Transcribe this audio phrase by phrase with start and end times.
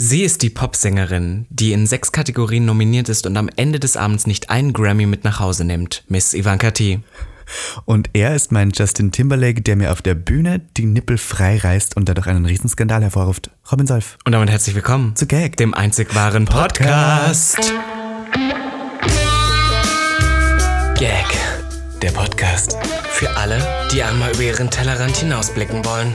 [0.00, 4.28] Sie ist die Popsängerin, die in sechs Kategorien nominiert ist und am Ende des Abends
[4.28, 6.04] nicht einen Grammy mit nach Hause nimmt.
[6.06, 7.00] Miss Ivanka T.
[7.84, 11.96] Und er ist mein Justin Timberlake, der mir auf der Bühne die Nippel frei reißt
[11.96, 13.50] und dadurch einen Riesenskandal hervorruft.
[13.72, 14.18] Robin Solf.
[14.24, 17.56] Und damit herzlich willkommen zu Gag, dem einzig wahren Podcast.
[17.56, 17.74] Podcast.
[20.96, 21.26] Gag,
[22.02, 22.78] der Podcast.
[23.10, 23.60] Für alle,
[23.92, 26.14] die einmal über ihren Tellerrand hinausblicken wollen.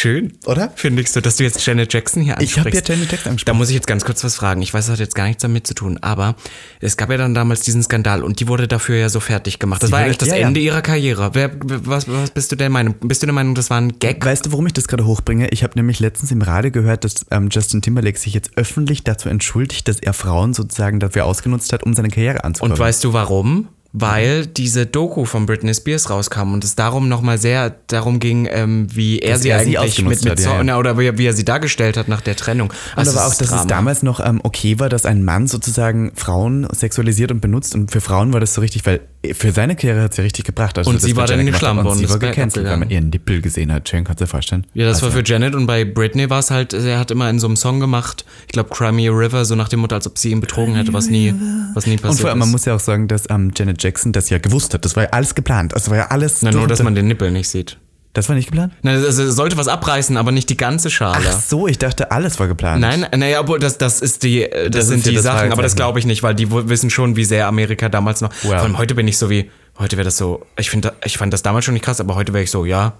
[0.00, 0.32] Schön.
[0.46, 0.72] Oder?
[0.76, 2.56] Finde ich so, dass du jetzt Janet Jackson hier ansprichst.
[2.56, 3.54] Ich habe ja Janet Jackson angesprochen.
[3.54, 4.62] Da muss ich jetzt ganz kurz was fragen.
[4.62, 6.36] Ich weiß, das hat jetzt gar nichts damit zu tun, aber
[6.80, 9.82] es gab ja dann damals diesen Skandal und die wurde dafür ja so fertig gemacht.
[9.82, 10.72] Das Sie war eigentlich das ja, Ende ja.
[10.72, 11.34] ihrer Karriere.
[11.34, 12.94] Wer, was, was bist du der Meinung?
[13.02, 14.24] Bist du der Meinung, das war ein Gag?
[14.24, 15.48] Weißt du, warum ich das gerade hochbringe?
[15.50, 19.28] Ich habe nämlich letztens im Radio gehört, dass ähm, Justin Timberlake sich jetzt öffentlich dazu
[19.28, 22.72] entschuldigt, dass er Frauen sozusagen dafür ausgenutzt hat, um seine Karriere anzufangen.
[22.72, 23.68] Und weißt du warum?
[23.92, 28.86] Weil diese Doku von Britney Spears rauskam und es darum nochmal sehr darum ging, ähm,
[28.94, 30.78] wie er dass sie er eigentlich sie mit, mit hat, ja, ja.
[30.78, 32.72] oder wie, wie, er sie dargestellt hat nach der Trennung.
[32.94, 33.62] Also aber auch, dass Drama.
[33.62, 37.90] es damals noch ähm, okay war, dass ein Mann sozusagen Frauen sexualisiert und benutzt und
[37.90, 39.00] für Frauen war das so richtig, weil
[39.32, 40.78] für seine Karriere hat sie richtig gebracht.
[40.78, 43.42] Also und sie war dann in den Schlamm sie war gecancelt, weil man ihren Nippel
[43.42, 43.90] gesehen hat.
[43.90, 44.66] Jane, kannst du dir vorstellen?
[44.72, 45.06] Ja, das also.
[45.06, 47.56] war für Janet und bei Britney war es halt, er hat immer in so einem
[47.56, 50.74] Song gemacht, ich glaube Crimea River, so nach dem Motto, als ob sie ihn betrogen
[50.74, 51.34] hätte, was nie,
[51.74, 54.12] was nie passiert Und vor allem, man muss ja auch sagen, dass ähm, Janet Jackson
[54.12, 54.84] das ja gewusst hat.
[54.84, 55.72] Das war ja alles geplant.
[55.74, 56.42] Das war ja alles.
[56.42, 57.78] Na, nur, dass man den Nippel nicht sieht.
[58.12, 58.72] Das war nicht geplant?
[58.82, 61.24] Nein, es sollte was abreißen, aber nicht die ganze Schale.
[61.28, 62.80] Ach so, ich dachte, alles war geplant.
[62.80, 66.00] Nein, naja, aber das, das ist die, das, das sind die Sachen, aber das glaube
[66.00, 68.30] ich nicht, weil die wissen schon, wie sehr Amerika damals noch.
[68.42, 68.50] Wow.
[68.50, 69.48] Vor allem heute bin ich so wie,
[69.80, 72.34] Heute wäre das so, ich finde, ich fand das damals schon nicht krass, aber heute
[72.34, 72.92] wäre ich so, ja,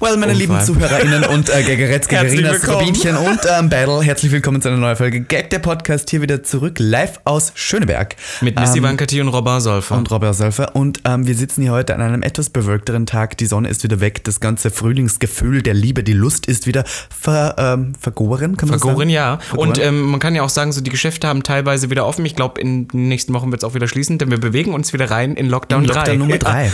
[0.00, 4.68] Well, meine lieben ZuhörerInnen und äh, Gaggeretz, Gaggerinas, Robinchen und ähm, Battle, herzlich willkommen zu
[4.68, 8.16] einer neuen Folge Gag, der Podcast, hier wieder zurück, live aus Schöneberg.
[8.40, 9.96] Mit Missy ähm, Bankati und Robert Solfer.
[9.96, 10.74] Und Robert Solfer.
[10.74, 13.36] Und ähm, wir sitzen hier heute an einem etwas bewölkteren Tag.
[13.38, 17.54] Die Sonne ist wieder weg, das ganze Frühlingsgefühl der Liebe, die Lust ist wieder ver,
[17.56, 19.10] ähm, vergoren, kann man vergoren, sagen?
[19.10, 19.38] Ja.
[19.38, 19.70] Vergoren, ja.
[19.70, 22.26] Und ähm, man kann ja auch sagen, so die Geschäfte haben teilweise wieder offen.
[22.26, 24.92] Ich glaube, in den nächsten Wochen wird es auch wieder schließen, denn wir bewegen uns
[24.92, 26.16] wieder rein in Lockdown, in Lockdown 3.
[26.16, 26.72] Nummer 3.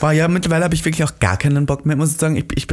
[0.00, 2.37] War ja, mittlerweile habe ich wirklich auch gar keinen Bock mehr, muss ich sagen.
[2.38, 2.66] Ich, ich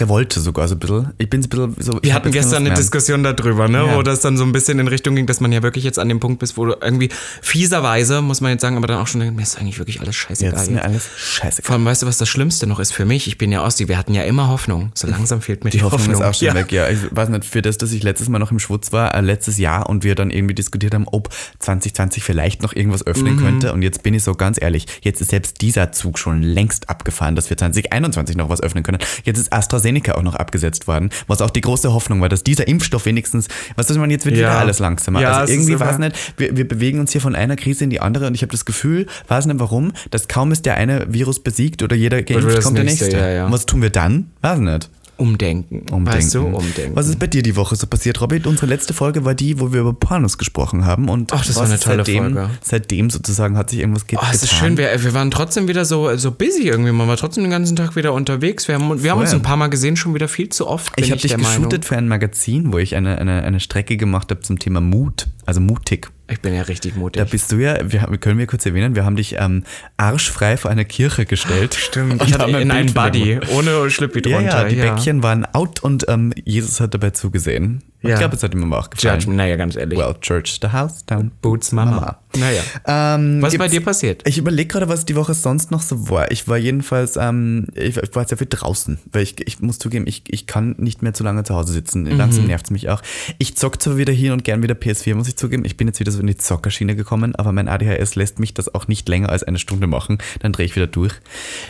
[0.00, 1.12] Revolte sogar so ein bisschen.
[1.18, 1.98] Ich bin ein bisschen so.
[2.02, 3.96] Wir hatten gestern eine Diskussion darüber, ne, ja.
[3.96, 6.08] wo das dann so ein bisschen in Richtung ging, dass man ja wirklich jetzt an
[6.08, 7.10] dem Punkt bist, wo du irgendwie
[7.42, 10.52] fieserweise, muss man jetzt sagen, aber dann auch schon, mir ist eigentlich wirklich alles scheißegal.
[10.52, 11.66] Jetzt ist mir alles scheißegal.
[11.66, 13.26] Vor allem, weißt du, was das Schlimmste noch ist für mich?
[13.26, 14.90] Ich bin ja Ossi, wir hatten ja immer Hoffnung.
[14.94, 16.00] So langsam fehlt mir die, die Hoffnung.
[16.00, 16.54] Hoffnung ist auch schon ja.
[16.54, 16.88] weg, ja.
[16.88, 19.58] Ich weiß nicht, für das, dass ich letztes Mal noch im Schwutz war, äh, letztes
[19.58, 21.28] Jahr und wir dann irgendwie diskutiert haben, ob
[21.58, 23.40] 2020 vielleicht noch irgendwas öffnen mhm.
[23.40, 23.72] könnte.
[23.72, 27.36] Und jetzt bin ich so ganz ehrlich, jetzt ist selbst dieser Zug schon längst abgefahren,
[27.36, 28.98] dass wir 2021 noch was öffnen können.
[29.24, 32.68] Jetzt ist AstraZeneca auch noch abgesetzt worden, was auch die große Hoffnung war, dass dieser
[32.68, 34.40] Impfstoff wenigstens, was ist man jetzt wird ja.
[34.40, 35.20] wieder alles langsamer.
[35.20, 38.00] Ja, also irgendwie weiß nicht, wir, wir bewegen uns hier von einer Krise in die
[38.00, 41.40] andere und ich habe das Gefühl, weiß nicht warum, dass kaum ist der eine Virus
[41.40, 43.16] besiegt oder jeder geimpft, kommt der nächste.
[43.16, 43.52] Ja, ja.
[43.52, 44.30] Was tun wir dann?
[44.42, 44.90] Weiß nicht.
[45.18, 45.80] Umdenken.
[45.90, 46.06] Umdenken.
[46.06, 46.94] Weißt du, umdenken.
[46.94, 48.46] Was ist bei dir die Woche so passiert, Robert?
[48.46, 51.08] Unsere letzte Folge war die, wo wir über Pornos gesprochen haben.
[51.08, 52.50] Und Ach, das war eine tolle seitdem, Folge.
[52.62, 54.26] Seitdem sozusagen hat sich irgendwas getan.
[54.28, 54.76] Oh, es ist schön.
[54.76, 56.92] Wir, wir, waren trotzdem wieder so, so busy irgendwie.
[56.92, 58.68] Man war trotzdem den ganzen Tag wieder unterwegs.
[58.68, 60.92] Wir haben, wir haben uns ein paar Mal gesehen, schon wieder viel zu oft.
[60.96, 64.40] ich habe dich geshootet für ein Magazin, wo ich eine, eine, eine Strecke gemacht habe
[64.42, 65.26] zum Thema Mut.
[65.48, 66.10] Also mutig.
[66.30, 67.22] Ich bin ja richtig mutig.
[67.22, 69.64] Da bist du ja, wir, können wir kurz erwähnen, wir haben dich ähm,
[69.96, 71.74] arschfrei vor eine Kirche gestellt.
[71.80, 72.22] Stimmt.
[72.22, 74.42] Ich hatte in einen Buddy, ohne Schlippi drunter.
[74.42, 74.92] Ja, ja, die ja.
[74.92, 77.82] Bäckchen waren out und ähm, Jesus hat dabei zugesehen.
[78.02, 78.10] Ja.
[78.10, 79.20] Ich glaube, es hat ihm aber auch gefallen.
[79.20, 79.98] Judge, naja, ganz ehrlich.
[79.98, 81.90] Well, Church the House, down Boots Mama.
[81.90, 82.18] Mama.
[82.36, 82.62] Naja.
[82.86, 84.22] Ähm, was ist bei dir passiert?
[84.26, 86.30] Ich überlege gerade, was die Woche sonst noch so war.
[86.30, 90.06] Ich war jedenfalls, ähm, ich, ich, war sehr viel draußen, weil ich, ich muss zugeben,
[90.06, 92.02] ich, ich kann nicht mehr zu lange zu Hause sitzen.
[92.02, 92.16] Mhm.
[92.16, 93.02] Langsam nervt es mich auch.
[93.38, 95.64] Ich zock zwar wieder hier und gern wieder PS4, muss ich zugeben.
[95.64, 98.72] Ich bin jetzt wieder so in die Zockerschiene gekommen, aber mein ADHS lässt mich das
[98.74, 100.18] auch nicht länger als eine Stunde machen.
[100.40, 101.14] Dann drehe ich wieder durch.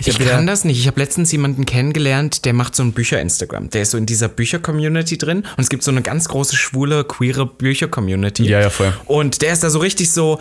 [0.00, 0.78] Ich, ich kann das nicht.
[0.78, 3.70] Ich habe letztens jemanden kennengelernt, der macht so ein Bücher-Instagram.
[3.70, 7.04] Der ist so in dieser Bücher-Community drin und es gibt so eine ganz große schwule
[7.04, 8.44] queere Bücher-Community.
[8.48, 8.92] Ja, ja, voll.
[9.06, 10.40] Und der ist da so richtig so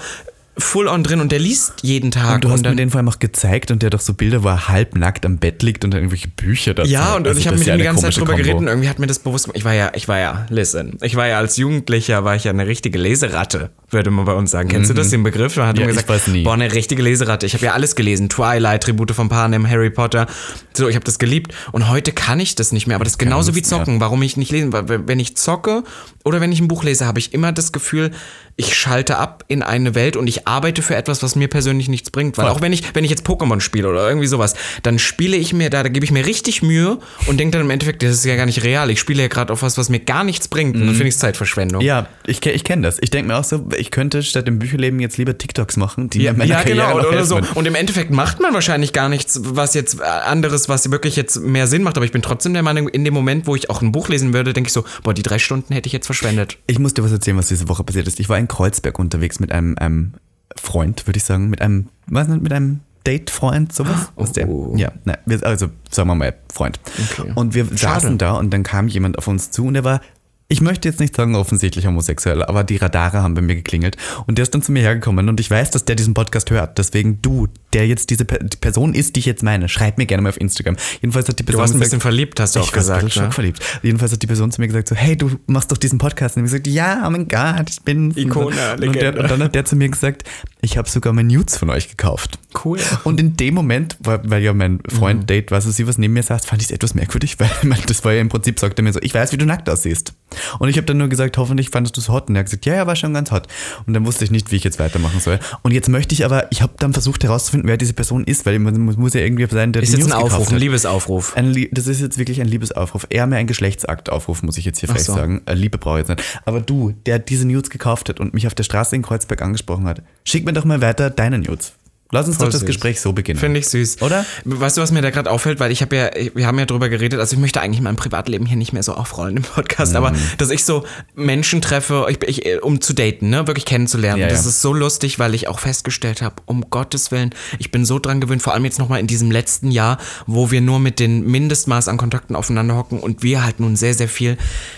[0.57, 2.35] full on drin und der liest jeden Tag.
[2.35, 4.13] Und du hast und mir den vor allem auch gezeigt und der hat doch so
[4.13, 6.89] Bilder, wo er halbnackt am Bett liegt und irgendwelche Bücher dazu.
[6.89, 8.37] Ja, und, also ich habe mit ihm die ganze Zeit drüber Kombo.
[8.37, 9.57] geredet und irgendwie hat mir das bewusst gemacht.
[9.57, 12.51] Ich war ja, ich war ja, listen, ich war ja als Jugendlicher, war ich ja
[12.51, 14.69] eine richtige Leseratte, würde man bei uns sagen.
[14.69, 14.95] Kennst mhm.
[14.95, 15.55] du das, den Begriff?
[15.57, 16.43] Man hat ja, gesagt, ich weiß nie.
[16.43, 17.45] boah, eine richtige Leseratte.
[17.45, 18.29] Ich habe ja alles gelesen.
[18.29, 20.25] Twilight, Tribute von Panem, Harry Potter.
[20.73, 22.95] So, ich habe das geliebt und heute kann ich das nicht mehr.
[22.95, 23.99] Aber das ist genauso wie zocken.
[23.99, 24.73] Warum ich nicht lesen?
[24.73, 25.83] Weil wenn ich zocke
[26.23, 28.11] oder wenn ich ein Buch lese, habe ich immer das Gefühl,
[28.59, 32.09] ich schalte ab in eine Welt und ich arbeite für etwas, was mir persönlich nichts
[32.09, 32.39] bringt.
[32.39, 32.55] Weil Voll.
[32.55, 35.69] auch wenn ich, wenn ich jetzt Pokémon spiele oder irgendwie sowas, dann spiele ich mir
[35.69, 38.35] da, da gebe ich mir richtig Mühe und denke dann im Endeffekt, das ist ja
[38.35, 38.89] gar nicht real.
[38.89, 40.73] Ich spiele ja gerade auf was, was mir gar nichts bringt.
[40.73, 40.95] Und dann mhm.
[40.95, 41.81] finde ich es Zeitverschwendung.
[41.81, 42.97] Ja, ich, ich kenne das.
[42.99, 46.23] Ich denke mir auch so, ich könnte statt dem Bücherleben jetzt lieber TikToks machen, die
[46.23, 47.39] ja, mir ja, genau, oder, oder so.
[47.53, 51.39] Und im Endeffekt macht man wahrscheinlich gar nichts, was jetzt äh, anderes, was wirklich jetzt
[51.39, 51.95] mehr Sinn macht.
[51.97, 54.33] Aber ich bin trotzdem der Meinung, in dem Moment, wo ich auch ein Buch lesen
[54.33, 56.57] würde, denke ich so, boah, die drei Stunden hätte ich jetzt verschwendet.
[56.65, 58.19] Ich muss dir was erzählen, was diese Woche passiert ist.
[58.19, 60.13] Ich war in Kreuzberg unterwegs mit einem, einem
[60.55, 64.11] Freund, würde ich sagen, mit einem, was mit einem Date-Freund, sowas?
[64.15, 64.25] Oh.
[64.25, 66.79] Der, ja, ne, also sagen wir mal Freund.
[67.11, 67.31] Okay.
[67.35, 67.77] Und wir Schade.
[67.77, 70.01] saßen da und dann kam jemand auf uns zu und er war
[70.49, 73.97] ich möchte jetzt nicht sagen offensichtlich homosexuell, aber die Radare haben bei mir geklingelt
[74.27, 76.77] und der ist dann zu mir hergekommen und ich weiß, dass der diesen Podcast hört.
[76.77, 80.21] Deswegen du, der jetzt diese die Person ist, die ich jetzt meine, schreib mir gerne
[80.21, 80.77] mal auf Instagram.
[81.01, 81.57] Jedenfalls hat die Person.
[81.57, 83.03] Du warst ein bisschen verliebt, hast du auch gesagt.
[83.07, 83.31] Ich war ne?
[83.31, 83.59] verliebt.
[83.83, 86.37] Jedenfalls hat die Person zu mir gesagt so, hey, du machst doch diesen Podcast.
[86.37, 89.43] Und ich gesagt, ja, oh mein Gott, ich bin Ikone, und, und, der, und dann
[89.43, 90.23] hat der zu mir gesagt,
[90.61, 92.39] ich habe sogar mein Nudes von euch gekauft.
[92.63, 92.79] Cool.
[93.03, 95.27] Und in dem Moment, weil, ja mein Freund mhm.
[95.27, 97.49] Date, was sie was neben mir saß, fand ich es etwas merkwürdig, weil
[97.85, 100.13] das war ja im Prinzip, sagte er mir so, ich weiß, wie du nackt aussiehst.
[100.59, 102.29] Und ich habe dann nur gesagt, hoffentlich fandest du es hot.
[102.29, 103.47] Und er hat gesagt, ja, ja, war schon ganz hot.
[103.85, 105.39] Und dann wusste ich nicht, wie ich jetzt weitermachen soll.
[105.61, 108.59] Und jetzt möchte ich aber, ich habe dann versucht herauszufinden, wer diese Person ist, weil
[108.59, 111.35] man muss ja irgendwie sein, der ist die jetzt News ein Aufruf, ein Liebesaufruf.
[111.35, 113.07] Ein, das ist jetzt wirklich ein Liebesaufruf.
[113.09, 115.13] Eher mehr ein Geschlechtsaktaufruf, muss ich jetzt hier vielleicht so.
[115.13, 115.41] sagen.
[115.45, 116.41] Äh, Liebe brauche ich jetzt nicht.
[116.45, 119.85] Aber du, der diese News gekauft hat und mich auf der Straße in Kreuzberg angesprochen
[119.85, 121.73] hat, schick mir doch mal weiter deine News.
[122.11, 122.67] Lass uns Voll doch das süß.
[122.67, 123.39] Gespräch so beginnen.
[123.39, 124.01] Finde ich süß.
[124.01, 124.25] Oder?
[124.45, 125.59] Weißt du, was mir da gerade auffällt?
[125.59, 128.45] Weil ich habe ja, wir haben ja drüber geredet, also ich möchte eigentlich mein Privatleben
[128.45, 129.97] hier nicht mehr so aufrollen im Podcast, mhm.
[129.97, 134.21] aber dass ich so Menschen treffe, ich, ich, um zu daten, ne, wirklich kennenzulernen.
[134.21, 134.49] Ja, das ja.
[134.49, 138.21] ist so lustig, weil ich auch festgestellt habe, um Gottes Willen, ich bin so dran
[138.21, 141.89] gewöhnt, vor allem jetzt nochmal in diesem letzten Jahr, wo wir nur mit den Mindestmaß
[141.89, 144.37] an Kontakten aufeinander hocken und wir halt nun sehr, sehr viel,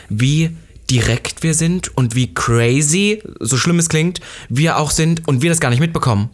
[0.10, 0.56] wie
[0.90, 5.50] direkt wir sind und wie crazy, so schlimm es klingt, wir auch sind und wir
[5.52, 6.30] das gar nicht mitbekommen.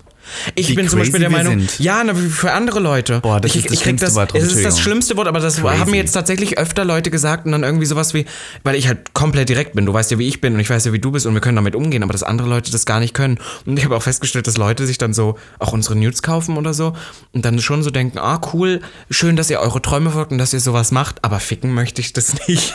[0.56, 1.80] Ich Wie bin zum Beispiel der Meinung, sind.
[1.80, 3.20] ja, na, für andere Leute.
[3.22, 4.36] Boah, das ich, ist das schlimmste das, Wort.
[4.36, 5.78] Es ist das schlimmste Wort, aber das crazy.
[5.78, 8.26] haben mir jetzt tatsächlich öfter Leute gesagt und dann irgendwie sowas wie,
[8.64, 9.86] weil ich halt komplett direkt bin.
[9.86, 11.42] Du weißt ja, wie ich bin und ich weiß ja, wie du bist und wir
[11.42, 13.40] können damit umgehen, aber dass andere Leute das gar nicht können.
[13.66, 16.74] Und ich habe auch festgestellt, dass Leute sich dann so auch unsere Nudes kaufen oder
[16.74, 16.94] so
[17.34, 20.54] und dann schon so denken, ah, cool, schön, dass ihr eure Träume folgt und dass
[20.54, 22.74] ihr sowas macht, aber ficken möchte ich das nicht.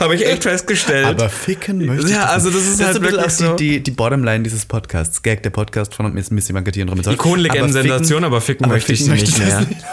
[0.00, 1.06] habe ich echt festgestellt.
[1.06, 3.54] Aber ficken möchte ich Ja, also das ist das halt ist wirklich so.
[3.56, 6.30] Die, die Bottomline dieses Podcasts, Gag, der Podcast von Miss
[6.64, 9.60] Missy Marketieren drum Ikonenlegenden-Sensation, aber ficken, aber möchte ich sie nicht mehr.
[9.60, 9.84] Nicht.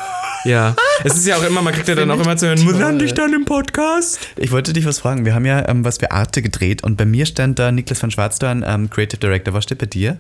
[0.44, 3.06] Ja, es ist ja auch immer, man kriegt ja dann auch immer zu hören, lande
[3.06, 4.20] ich dann im Podcast?
[4.38, 5.24] Ich wollte dich was fragen.
[5.24, 8.10] Wir haben ja ähm, was für Arte gedreht und bei mir stand da Niklas van
[8.10, 9.54] Schwarzdorn, ähm, Creative Director.
[9.54, 10.18] Was steht bei dir?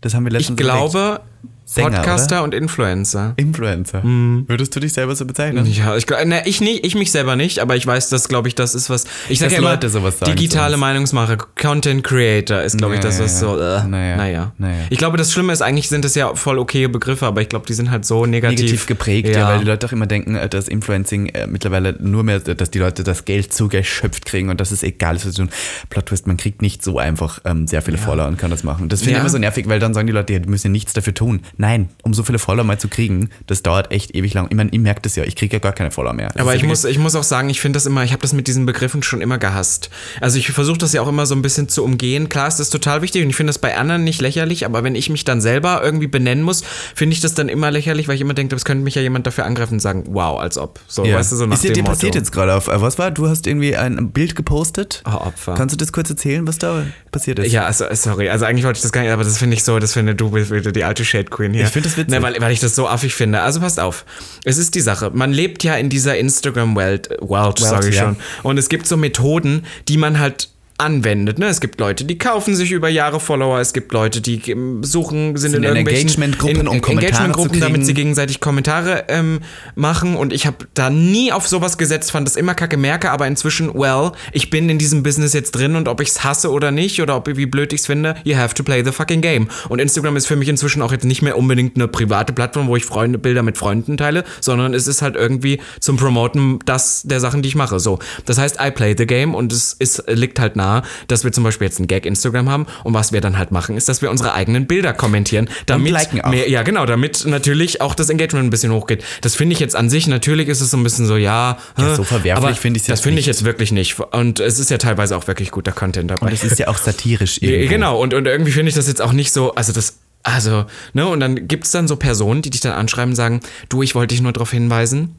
[0.00, 1.20] Das haben wir letztens Ich glaube,
[1.70, 2.44] Sänger, Podcaster oder?
[2.44, 3.34] und Influencer.
[3.36, 4.02] Influencer.
[4.02, 4.44] Mhm.
[4.48, 5.66] Würdest du dich selber so bezeichnen?
[5.66, 8.54] Ja, ich, ne, ich nicht, ich mich selber nicht, aber ich weiß, dass, glaube ich,
[8.54, 9.04] das ist was.
[9.28, 13.20] Ich sage ja immer, Leute sowas sagen digitale Meinungsmacher, Content Creator ist, glaube ich, das,
[13.20, 13.58] was so.
[13.58, 14.52] Äh, naja, naja.
[14.56, 14.84] naja.
[14.88, 17.66] Ich glaube, das Schlimme ist, eigentlich sind das ja voll okay Begriffe, aber ich glaube,
[17.66, 18.60] die sind halt so negativ.
[18.60, 21.96] Negativ geprägt, ja, ja weil die Leute auch immer denken, äh, dass Influencing äh, mittlerweile
[22.00, 25.32] nur mehr, dass die Leute das Geld zugeschöpft kriegen und das ist egal, was sie
[25.32, 25.50] tun.
[25.90, 28.02] Plot Twist, man kriegt nicht so einfach ähm, sehr viele ja.
[28.02, 28.88] Follower und kann das machen.
[28.88, 30.94] Das finde ich immer so nervig, weil dann sagen die Leute, die müssen ja nichts
[30.94, 31.42] dafür tun.
[31.60, 34.46] Nein, um so viele Follower mal zu kriegen, das dauert echt ewig lang.
[34.48, 36.28] Ich meine, ihr merkt das ja, ich kriege ja gar keine Follower mehr.
[36.28, 38.32] Das Aber ich muss, ich muss auch sagen, ich finde das immer, ich habe das
[38.32, 39.90] mit diesen Begriffen schon immer gehasst.
[40.20, 42.28] Also ich versuche das ja auch immer so ein bisschen zu umgehen.
[42.28, 44.94] Klar ist das total wichtig und ich finde das bei anderen nicht lächerlich, aber wenn
[44.94, 46.62] ich mich dann selber irgendwie benennen muss,
[46.94, 49.26] finde ich das dann immer lächerlich, weil ich immer denke, das könnte mich ja jemand
[49.26, 50.78] dafür angreifen und sagen, wow, als ob.
[50.86, 51.16] So, ja.
[51.16, 53.10] weißt du, so nach ist dir, dem dir passiert jetzt gerade auf, äh, was war?
[53.10, 55.02] Du hast irgendwie ein Bild gepostet.
[55.04, 55.54] Oh, Opfer.
[55.54, 57.50] Kannst du das kurz erzählen, was da passiert ist?
[57.50, 58.28] Ja, also, sorry.
[58.28, 60.30] Also eigentlich wollte ich das gar nicht, aber das finde ich so, das finde du
[60.30, 61.64] bist wieder die alte Shade Queen hier.
[61.64, 62.14] Ich finde das witzig.
[62.14, 63.40] Ne, weil, weil ich das so affig finde.
[63.40, 64.04] Also passt auf.
[64.44, 65.10] Es ist die Sache.
[65.12, 68.02] Man lebt ja in dieser Instagram-Welt, World, sage ich ja.
[68.02, 68.16] schon.
[68.42, 70.48] Und es gibt so Methoden, die man halt
[70.78, 71.40] anwendet.
[71.40, 71.46] Ne?
[71.46, 74.40] Es gibt Leute, die kaufen sich über Jahre Follower, es gibt Leute, die
[74.82, 79.40] suchen, sind, sind in, in Engagement-Gruppen, um Kommentare Engagement damit sie gegenseitig Kommentare ähm,
[79.74, 80.16] machen.
[80.16, 83.74] Und ich habe da nie auf sowas gesetzt, fand das immer kacke, merke aber inzwischen,
[83.74, 87.02] well, ich bin in diesem Business jetzt drin und ob ich es hasse oder nicht
[87.02, 89.48] oder ob wie blöd ich es finde, you have to play the fucking game.
[89.68, 92.76] Und Instagram ist für mich inzwischen auch jetzt nicht mehr unbedingt eine private Plattform, wo
[92.76, 97.18] ich Freunde, Bilder mit Freunden teile, sondern es ist halt irgendwie zum Promoten das der
[97.18, 97.80] Sachen, die ich mache.
[97.80, 101.24] So, das heißt, I play the game und es ist, liegt halt nah nah, dass
[101.24, 103.88] wir zum Beispiel jetzt ein Gag Instagram haben und was wir dann halt machen, ist,
[103.88, 108.46] dass wir unsere eigenen Bilder kommentieren, damit mehr, ja genau, damit natürlich auch das Engagement
[108.46, 109.04] ein bisschen hochgeht.
[109.22, 111.94] Das finde ich jetzt an sich natürlich ist es so ein bisschen so ja, ja
[111.94, 115.16] so verwerflich finde ich Das finde ich jetzt wirklich nicht und es ist ja teilweise
[115.16, 116.26] auch wirklich guter Content dabei.
[116.26, 117.70] Und es ist ja auch satirisch irgendwo.
[117.70, 121.06] Genau und und irgendwie finde ich das jetzt auch nicht so, also das also, ne,
[121.06, 123.94] und dann gibt es dann so Personen, die dich dann anschreiben und sagen, du, ich
[123.94, 125.14] wollte dich nur darauf hinweisen,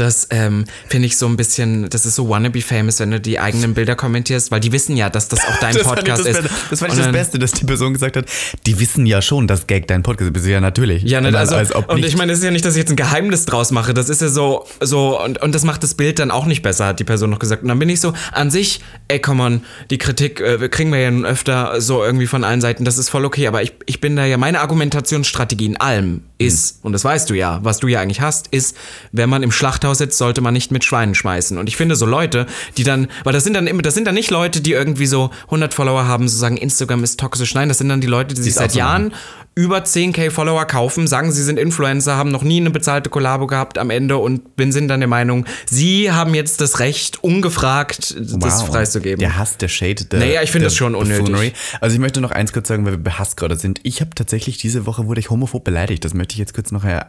[0.00, 3.38] das ähm, finde ich so ein bisschen, das ist so wannabe famous, wenn du die
[3.38, 6.42] eigenen Bilder kommentierst, weil die wissen ja, dass das auch dein das Podcast ist.
[6.42, 6.50] Beste.
[6.70, 8.26] Das fand ich das Beste, dass die Person gesagt hat,
[8.66, 10.46] die wissen ja schon, dass Gag dein Podcast ist.
[10.46, 11.02] Ja, natürlich.
[11.02, 12.96] Ja, ne, also, als und ich meine, es ist ja nicht, dass ich jetzt ein
[12.96, 13.94] Geheimnis draus mache.
[13.94, 16.86] Das ist ja so, so und, und das macht das Bild dann auch nicht besser,
[16.86, 17.62] hat die Person noch gesagt.
[17.62, 21.00] Und dann bin ich so, an sich, ey, komm on, die Kritik äh, kriegen wir
[21.00, 24.00] ja nun öfter so irgendwie von allen Seiten, das ist voll okay, aber ich, ich
[24.00, 26.78] bin da ja, meine Argumentationsstrategie in allem ist, hm.
[26.82, 28.76] und das weißt du ja, was du ja eigentlich hast, ist,
[29.12, 31.58] wenn man im Schlachthaus sitzt, sollte man nicht mit Schweinen schmeißen.
[31.58, 34.14] Und ich finde so Leute, die dann, weil das sind dann immer, das sind dann
[34.14, 37.54] nicht Leute, die irgendwie so 100 Follower haben, so sagen, Instagram ist toxisch.
[37.54, 39.12] Nein, das sind dann die Leute, die sich seit Jahren
[39.58, 43.76] über 10k Follower kaufen, sagen, sie sind Influencer, haben noch nie eine bezahlte Kollabo gehabt
[43.76, 48.38] am Ende und bin sind dann der Meinung, sie haben jetzt das Recht, ungefragt wow.
[48.38, 49.18] das freizugeben.
[49.18, 50.20] Der Hass, der Shade, der.
[50.20, 51.24] Naja, ich finde das schon unnötig.
[51.24, 51.52] Buffoonery.
[51.80, 53.80] Also ich möchte noch eins kurz sagen, weil wir bei Hass gerade sind.
[53.82, 56.04] Ich habe tatsächlich diese Woche wurde ich homophob beleidigt.
[56.04, 57.00] Das möchte ich jetzt kurz noch äh,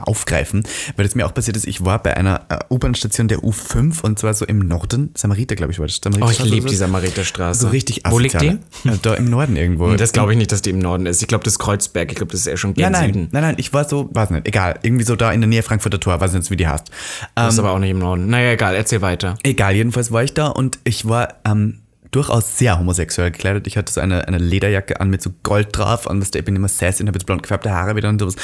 [0.00, 0.62] aufgreifen,
[0.94, 1.66] weil es mir auch passiert ist.
[1.66, 5.72] Ich war bei einer äh, U-Bahn-Station der U5 und zwar so im Norden, Samariter, glaube
[5.72, 6.00] ich, war das.
[6.20, 7.62] oh, ich liebe die Samariterstraße.
[7.62, 8.58] So richtig Wo liegt die?
[9.02, 9.92] Da im Norden irgendwo.
[9.94, 11.20] Das glaube ich nicht, dass die im Norden ist.
[11.20, 12.10] Ich glaube, das ist Kreuzberg.
[12.10, 13.28] Ich glaube, das ist eher schon gegen ja, nein, Süden.
[13.32, 14.78] Nein, nein, ich war so, weiß nicht, egal.
[14.82, 16.90] Irgendwie so da in der Nähe Frankfurter Tor, weiß nicht, wie die heißt.
[17.34, 18.28] Das ist ähm, aber auch nicht im Norden.
[18.28, 19.36] Naja, egal, erzähl weiter.
[19.42, 23.66] Egal, jedenfalls war ich da und ich war ähm, durchaus sehr homosexuell gekleidet.
[23.66, 26.68] Ich hatte so eine, eine Lederjacke an mit so Gold drauf und ich bin immer
[26.68, 28.36] sassy und habe jetzt blond gefärbte Haare wieder und sowas.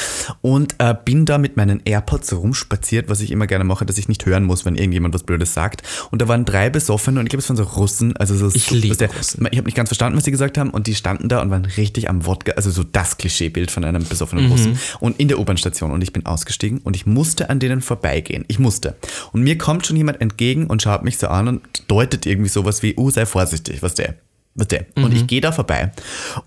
[0.43, 4.09] Und äh, bin da mit meinen AirPods rumspaziert, was ich immer gerne mache, dass ich
[4.09, 5.83] nicht hören muss, wenn irgendjemand was Blödes sagt.
[6.11, 8.71] Und da waren drei Besoffene und ich glaube, es waren so Russen, also so Ich
[8.71, 8.95] liebe.
[8.95, 11.65] Ich habe nicht ganz verstanden, was sie gesagt haben und die standen da und waren
[11.65, 14.53] richtig am Wodka, also so das Klischeebild von einem besoffenen mhm.
[14.53, 14.79] Russen.
[15.01, 18.45] Und in der U-Bahn-Station und ich bin ausgestiegen und ich musste an denen vorbeigehen.
[18.49, 18.97] Ich musste.
[19.33, 22.83] Und mir kommt schon jemand entgegen und schaut mich so an und deutet irgendwie sowas
[22.83, 24.15] wie, uh, sei vorsichtig, was der.
[24.55, 24.87] Was der.
[24.95, 25.05] Mhm.
[25.05, 25.93] Und ich gehe da vorbei.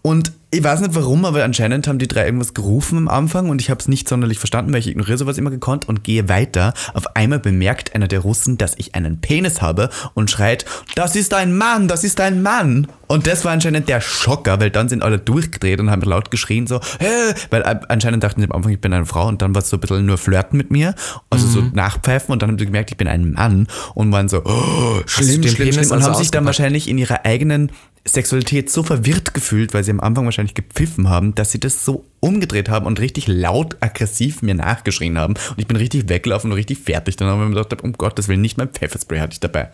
[0.01, 3.61] Und ich weiß nicht warum, aber anscheinend haben die drei irgendwas gerufen am Anfang und
[3.61, 6.73] ich habe es nicht sonderlich verstanden, weil ich ignoriere sowas immer gekonnt und gehe weiter.
[6.93, 11.33] Auf einmal bemerkt einer der Russen, dass ich einen Penis habe und schreit, das ist
[11.33, 12.87] ein Mann, das ist ein Mann.
[13.07, 16.65] Und das war anscheinend der Schocker, weil dann sind alle durchgedreht und haben laut geschrien
[16.65, 17.33] so, Hä?
[17.49, 19.77] weil anscheinend dachten sie am Anfang, ich bin eine Frau und dann war es so
[19.77, 20.95] ein bisschen nur flirten mit mir,
[21.29, 21.51] also mhm.
[21.51, 25.01] so nachpfeifen und dann haben sie gemerkt, ich bin ein Mann und waren so, oh,
[25.05, 27.71] schlimm, schlimm, schlimm und also haben sich dann wahrscheinlich in ihrer eigenen
[28.07, 32.05] Sexualität so verwirrt gefühlt, weil sie am Anfang wahrscheinlich gepfiffen haben, dass sie das so
[32.19, 35.33] umgedreht haben und richtig laut aggressiv mir nachgeschrien haben.
[35.33, 37.15] Und ich bin richtig weggelaufen und richtig fertig.
[37.17, 39.71] Dann haben wir mir gedacht, um Gottes Willen, nicht mein Pfefferspray hatte ich dabei.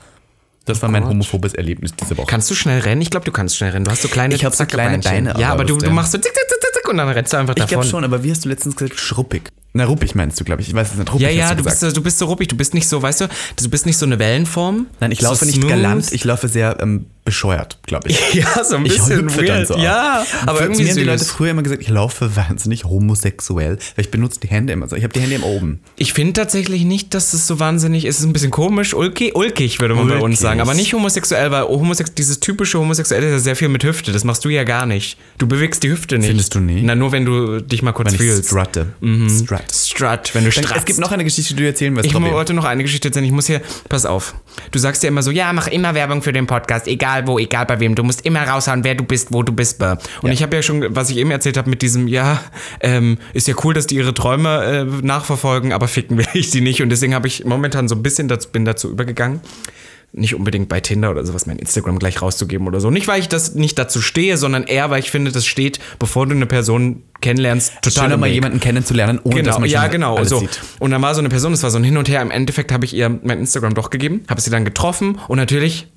[0.66, 2.28] Das war mein homophobes Erlebnis diese Woche.
[2.28, 3.02] Kannst du schnell rennen?
[3.02, 3.84] Ich glaube, du kannst schnell rennen.
[3.84, 5.36] Du hast so kleine Ich habe so kleine Beine.
[5.38, 7.54] Ja, aber du, du machst so zick, zick, zick, zick und dann rennst du einfach
[7.54, 7.66] davon.
[7.66, 8.98] Ich glaube schon, aber wie hast du letztens gesagt?
[8.98, 9.50] Schruppig.
[9.74, 10.70] Na, ruppig meinst du, glaube ich.
[10.70, 11.12] Ich weiß es nicht.
[11.12, 12.48] Ruppig ja, ja, du, bist, du bist so ruppig.
[12.48, 13.28] Du bist nicht so, weißt du,
[13.58, 14.86] du bist nicht so eine Wellenform.
[15.00, 16.14] Nein, ich laufe so nicht galant.
[16.14, 18.20] Ich laufe sehr ähm, bescheuert, glaube ich.
[18.34, 19.68] Ja, so ein bisschen ich weird.
[19.68, 22.84] So ja, aber Für, irgendwie mir haben die Leute früher immer gesagt, ich laufe wahnsinnig
[22.84, 24.96] homosexuell, weil ich benutze die Hände immer so.
[24.96, 25.80] Ich habe die Hände immer oben.
[25.96, 28.16] Ich finde tatsächlich nicht, dass es so wahnsinnig ist.
[28.16, 30.20] Es ist ein bisschen komisch, ulkig, ulkig würde man ulkig.
[30.20, 33.70] bei uns sagen, aber nicht homosexuell, weil homosex dieses typische homosexuelle ist ja sehr viel
[33.70, 34.12] mit Hüfte.
[34.12, 35.18] Das machst du ja gar nicht.
[35.38, 36.28] Du bewegst die Hüfte nicht.
[36.28, 36.84] Findest du nicht?
[36.84, 38.40] Na, nur wenn du dich mal kurz wenn fühlst.
[38.40, 38.88] Ich strutte.
[39.02, 39.30] Mhm.
[39.30, 39.62] Strut.
[39.72, 40.76] Strut, wenn du stratzt.
[40.76, 42.08] Es gibt noch eine Geschichte, die du erzählen wirst.
[42.08, 43.26] Ich wollte noch eine Geschichte erzählen.
[43.26, 44.36] Ich muss hier, pass auf.
[44.72, 47.66] Du sagst ja immer so, ja, mach immer Werbung für den Podcast, egal wo, egal
[47.66, 49.82] bei wem du musst immer raushauen, wer du bist, wo du bist.
[49.82, 50.32] Und ja.
[50.32, 52.42] ich habe ja schon, was ich eben erzählt habe mit diesem, ja,
[52.80, 56.62] ähm, ist ja cool, dass die ihre Träume äh, nachverfolgen, aber ficken will ich die
[56.62, 56.82] nicht.
[56.82, 59.42] Und deswegen habe ich momentan so ein bisschen dazu, bin dazu übergegangen,
[60.16, 62.92] nicht unbedingt bei Tinder oder sowas mein Instagram gleich rauszugeben oder so.
[62.92, 66.28] Nicht, weil ich das nicht dazu stehe, sondern eher, weil ich finde, das steht, bevor
[66.28, 70.18] du eine Person kennenlernst, total Schön, mal jemanden kennenzulernen, ohne genau, dass man ja genau
[70.18, 70.62] alles so sieht.
[70.80, 72.22] und dann war so eine Person, es war so ein Hin und Her.
[72.22, 75.88] Im Endeffekt habe ich ihr mein Instagram doch gegeben, habe sie dann getroffen und natürlich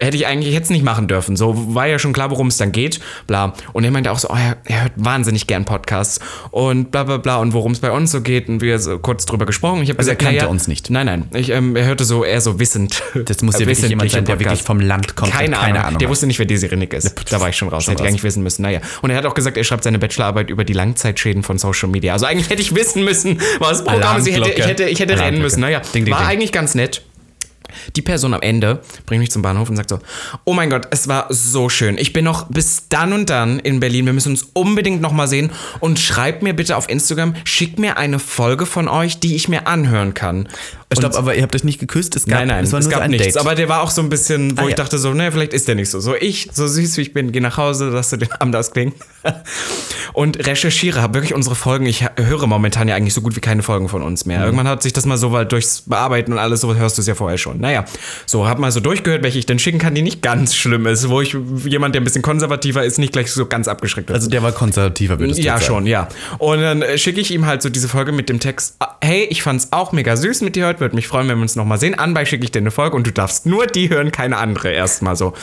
[0.00, 1.36] hätte ich eigentlich jetzt nicht machen dürfen.
[1.36, 3.54] So war ja schon klar, worum es dann geht, bla.
[3.72, 7.18] Und er meinte auch so, oh, er, er, hört wahnsinnig gern Podcasts und bla bla
[7.18, 9.82] bla und worum es bei uns so geht und wir so kurz drüber gesprochen.
[9.82, 10.90] Ich also gesagt, er kannte ja, uns nicht.
[10.90, 11.28] Nein, nein.
[11.34, 13.02] Ich, ähm, er hörte so eher so wissend.
[13.26, 15.32] Das muss ja wirklich jemand sein, der wirklich vom Land kommt.
[15.32, 15.82] Keine, keine Ahnung.
[15.82, 15.98] Ahnung.
[15.98, 17.14] Der wusste nicht, wer Desi Rinnig ist.
[17.30, 17.84] Da war ich schon raus.
[17.84, 18.62] Schon hätte ich eigentlich wissen müssen.
[18.62, 18.80] Naja.
[19.02, 22.12] Und er hat auch gesagt, er schreibt seine Bachelorarbeit über die Langzeitschäden von Social Media.
[22.12, 24.26] Also eigentlich hätte ich wissen müssen, was Programm ist.
[24.26, 25.60] Ich hätte, ich hätte, ich hätte rennen müssen.
[25.60, 26.28] Naja, ding, ding, war ding.
[26.28, 27.02] eigentlich ganz nett.
[27.96, 29.98] Die Person am Ende bringt mich zum Bahnhof und sagt so:
[30.44, 31.98] Oh mein Gott, es war so schön.
[31.98, 34.06] Ich bin noch bis dann und dann in Berlin.
[34.06, 35.50] Wir müssen uns unbedingt nochmal sehen.
[35.80, 39.66] Und schreibt mir bitte auf Instagram, schickt mir eine Folge von euch, die ich mir
[39.66, 40.48] anhören kann.
[40.92, 42.16] Stopp, aber ihr habt euch nicht geküsst?
[42.16, 43.26] Es gab, nein, nein, es, war es gab so nichts.
[43.28, 43.36] Date.
[43.36, 44.76] Aber der war auch so ein bisschen, wo ah, ich ja.
[44.76, 46.00] dachte so, ne, vielleicht ist der nicht so.
[46.00, 48.94] So ich, so süß wie ich bin, gehe nach Hause, lass du den Abend ausklingen.
[50.12, 53.62] Und recherchiere, habe wirklich unsere Folgen, ich höre momentan ja eigentlich so gut wie keine
[53.62, 54.38] Folgen von uns mehr.
[54.38, 54.44] Mhm.
[54.44, 57.06] Irgendwann hat sich das mal so weit durchs Bearbeiten und alles, so hörst du es
[57.06, 57.60] ja vorher schon.
[57.60, 57.84] Naja,
[58.26, 61.08] so, hab mal so durchgehört, welche ich denn schicken kann, die nicht ganz schlimm ist,
[61.08, 64.16] wo ich jemand, der ein bisschen konservativer ist, nicht gleich so ganz abgeschreckt wird.
[64.16, 65.62] Also der war konservativer, würdest du ja, sagen?
[65.62, 66.08] Ja, schon, ja.
[66.38, 69.26] Und dann äh, schicke ich ihm halt so diese Folge mit dem Text, ah, hey,
[69.30, 71.78] ich fand's auch mega süß mit dir heute, würde mich freuen, wenn wir uns nochmal
[71.78, 71.94] sehen.
[71.94, 75.16] Anbei schicke ich dir eine Folge und du darfst nur die hören, keine andere erstmal
[75.16, 75.34] so.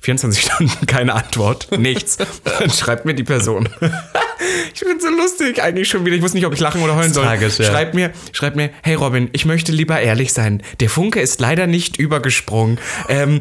[0.00, 2.18] 24 Stunden keine Antwort, nichts.
[2.44, 3.68] Dann schreibt mir die Person.
[4.74, 6.16] ich bin so lustig eigentlich schon wieder.
[6.16, 7.24] Ich wusste nicht, ob ich lachen oder heulen soll.
[7.24, 7.66] Tragisch, ja.
[7.66, 10.62] Schreibt mir, schreibt mir, hey Robin, ich möchte lieber ehrlich sein.
[10.80, 12.78] Der Funke ist leider nicht übergesprungen.
[13.08, 13.40] Ähm,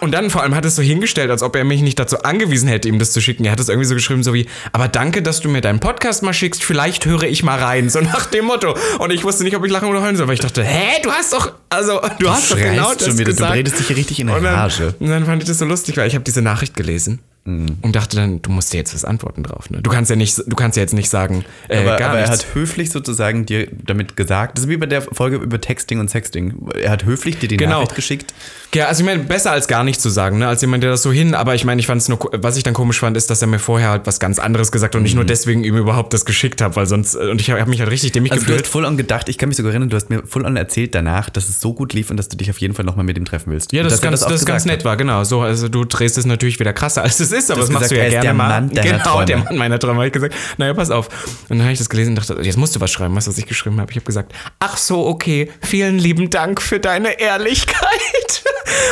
[0.00, 2.68] und dann vor allem hat es so hingestellt, als ob er mich nicht dazu angewiesen
[2.68, 3.44] hätte, ihm das zu schicken.
[3.44, 6.22] Er hat es irgendwie so geschrieben, so wie, aber danke, dass du mir deinen Podcast
[6.22, 6.64] mal schickst.
[6.64, 7.90] Vielleicht höre ich mal rein.
[7.90, 8.76] So nach dem Motto.
[8.98, 11.10] Und ich wusste nicht, ob ich lachen oder heulen soll, weil ich dachte, hä, du
[11.12, 13.32] hast doch, also du, du hast doch genau das schon wieder.
[13.32, 13.52] gesagt.
[13.52, 14.94] Du redest dich hier richtig in der Rage.
[14.98, 17.78] Und dann fand ich das so lustig, ich habe diese Nachricht gelesen Mhm.
[17.80, 19.70] Und dachte dann, du musst dir jetzt was antworten drauf.
[19.70, 19.80] Ne?
[19.80, 22.54] Du kannst ja nicht, du kannst ja jetzt nicht sagen, äh, aber, aber er hat
[22.54, 26.68] höflich sozusagen dir damit gesagt, das ist wie bei der Folge über Texting und Sexting.
[26.80, 27.80] Er hat höflich dir die genau.
[27.80, 28.34] Nachricht geschickt.
[28.74, 30.48] Ja, also ich meine, besser als gar nichts zu sagen, ne?
[30.48, 32.64] als jemand, der das so hin, aber ich meine, ich fand es nur, was ich
[32.64, 35.04] dann komisch fand, ist, dass er mir vorher halt was ganz anderes gesagt hat und
[35.04, 35.06] mhm.
[35.06, 37.80] ich nur deswegen ihm überhaupt das geschickt habe, weil sonst, äh, und ich habe mich
[37.80, 38.60] halt richtig dämlich also gefühlt.
[38.60, 40.56] Du hast voll an gedacht, ich kann mich sogar erinnern, du hast mir voll an
[40.56, 43.06] erzählt danach, dass es so gut lief und dass du dich auf jeden Fall nochmal
[43.06, 43.72] mit ihm treffen willst.
[43.72, 45.24] Ja, das, ist ganz, das, das ganz nett war, genau.
[45.24, 47.90] So, also du drehst es natürlich wieder krasser, als es ist, aber das, das machst
[47.90, 48.48] du ja gerne der mal.
[48.48, 49.26] Mann deiner genau, Träume.
[49.26, 50.34] der Mann meiner Träume, habe ich gesagt.
[50.56, 51.08] Naja, pass auf.
[51.48, 53.38] Und dann habe ich das gelesen und dachte, jetzt musst du was schreiben, was, was
[53.38, 53.90] ich geschrieben habe.
[53.90, 58.44] Ich habe gesagt, ach so, okay, vielen lieben Dank für deine Ehrlichkeit.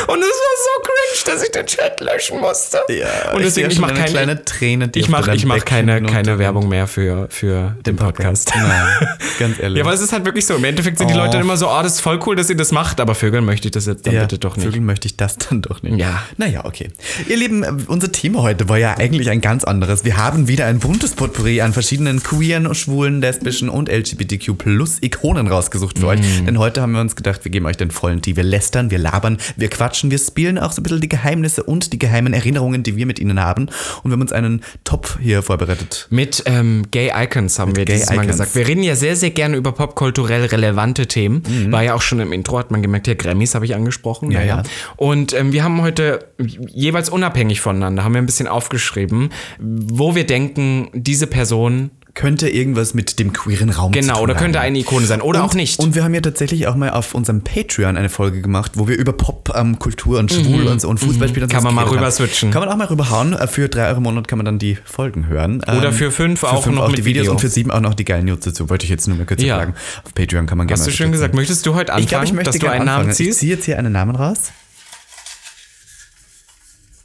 [0.07, 2.79] Und es war so cringe, dass ich den Chat löschen musste.
[2.89, 6.01] Ja, und deswegen, ich, ich mache keine kleine Träne, die ich mache ich mach keine,
[6.03, 8.51] keine Werbung mehr für, für den Podcast.
[8.55, 9.07] Nein,
[9.39, 9.77] ganz ehrlich.
[9.77, 10.55] Ja, aber es ist halt wirklich so.
[10.55, 11.11] Im Endeffekt sind oh.
[11.11, 13.15] die Leute dann immer so, oh, das ist voll cool, dass ihr das macht, aber
[13.15, 14.65] Vögeln möchte ich das jetzt dann ja, bitte doch nicht.
[14.65, 15.97] Vögeln möchte ich das dann doch nicht.
[15.97, 16.23] Ja.
[16.37, 16.89] Naja, okay.
[17.27, 20.05] Ihr Lieben, unser Thema heute war ja eigentlich ein ganz anderes.
[20.05, 25.47] Wir haben wieder ein buntes Potpourri an verschiedenen queeren, schwulen, lesbischen und LGBTQ plus Ikonen
[25.47, 26.09] rausgesucht für mm.
[26.09, 26.19] euch.
[26.45, 28.35] Denn heute haben wir uns gedacht, wir geben euch den vollen Tee.
[28.35, 31.93] Wir lästern, wir labern, wir quatschen, wir spielen auch so ein bisschen die Geheimnisse und
[31.93, 33.67] die geheimen Erinnerungen, die wir mit ihnen haben.
[34.03, 36.07] Und wir haben uns einen Top hier vorbereitet.
[36.09, 38.17] Mit ähm, Gay Icons haben mit wir Gay dieses Icons.
[38.17, 38.55] Mal gesagt.
[38.55, 41.43] Wir reden ja sehr, sehr gerne über popkulturell relevante Themen.
[41.47, 41.71] Mhm.
[41.71, 44.31] War ja auch schon im Intro, hat man gemerkt, ja, Grammys habe ich angesprochen.
[44.31, 44.57] Ja, ja.
[44.57, 44.63] ja.
[44.95, 49.29] Und ähm, wir haben heute jeweils unabhängig voneinander, haben wir ein bisschen aufgeschrieben,
[49.59, 54.79] wo wir denken, diese Person könnte irgendwas mit dem queeren Raum Genau, oder könnte eine
[54.79, 55.79] Ikone sein oder und, auch nicht.
[55.79, 58.97] Und wir haben ja tatsächlich auch mal auf unserem Patreon eine Folge gemacht, wo wir
[58.97, 60.67] über Popkultur ähm, und Schwul mhm.
[60.67, 61.51] und, so und Fußballspieler mhm.
[61.51, 62.49] Kann man mal rüber switchen.
[62.49, 63.33] Kann man auch mal rüberhauen.
[63.33, 65.61] Äh, für drei Euro im Monat kann man dann die Folgen hören.
[65.61, 67.31] Oder ähm, für fünf für auch fünf noch auch die Videos Video.
[67.33, 68.67] und für sieben auch noch die geilen News dazu.
[68.67, 69.59] Wollte ich jetzt nur mal kurz ja.
[69.59, 69.75] sagen.
[70.03, 71.35] Auf Patreon kann man gerne Hast du schön gesagt.
[71.35, 73.01] Möchtest du heute anfangen, ich glaub, ich möchte dass du einen anfangen.
[73.03, 73.29] Namen ziehst?
[73.29, 74.51] Ich ziehe jetzt hier einen Namen raus.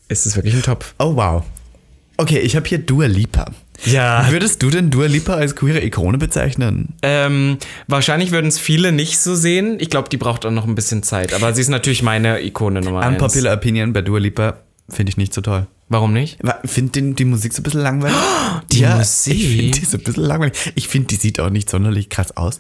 [0.09, 0.87] Ist es wirklich ein Top?
[0.98, 1.44] Oh wow.
[2.16, 3.53] Okay, ich habe hier Dua Lipa.
[3.85, 4.31] Ja.
[4.31, 6.95] Würdest du denn Dua Lipa als queere Ikone bezeichnen?
[7.03, 9.79] Ähm, wahrscheinlich würden es viele nicht so sehen.
[9.81, 11.35] Ich glaube, die braucht auch noch ein bisschen Zeit.
[11.35, 13.12] Aber sie ist natürlich meine Ikone Nummer eins.
[13.12, 15.66] Unpopular Opinion bei Dua Lipa finde ich nicht so toll.
[15.88, 16.38] Warum nicht?
[16.62, 18.16] Ich finde die Musik so ein bisschen langweilig.
[18.73, 19.35] die ja, Musik?
[19.35, 20.73] Ich finde die so ein bisschen langweilig.
[20.75, 22.59] Ich finde, die sieht auch nicht sonderlich krass aus.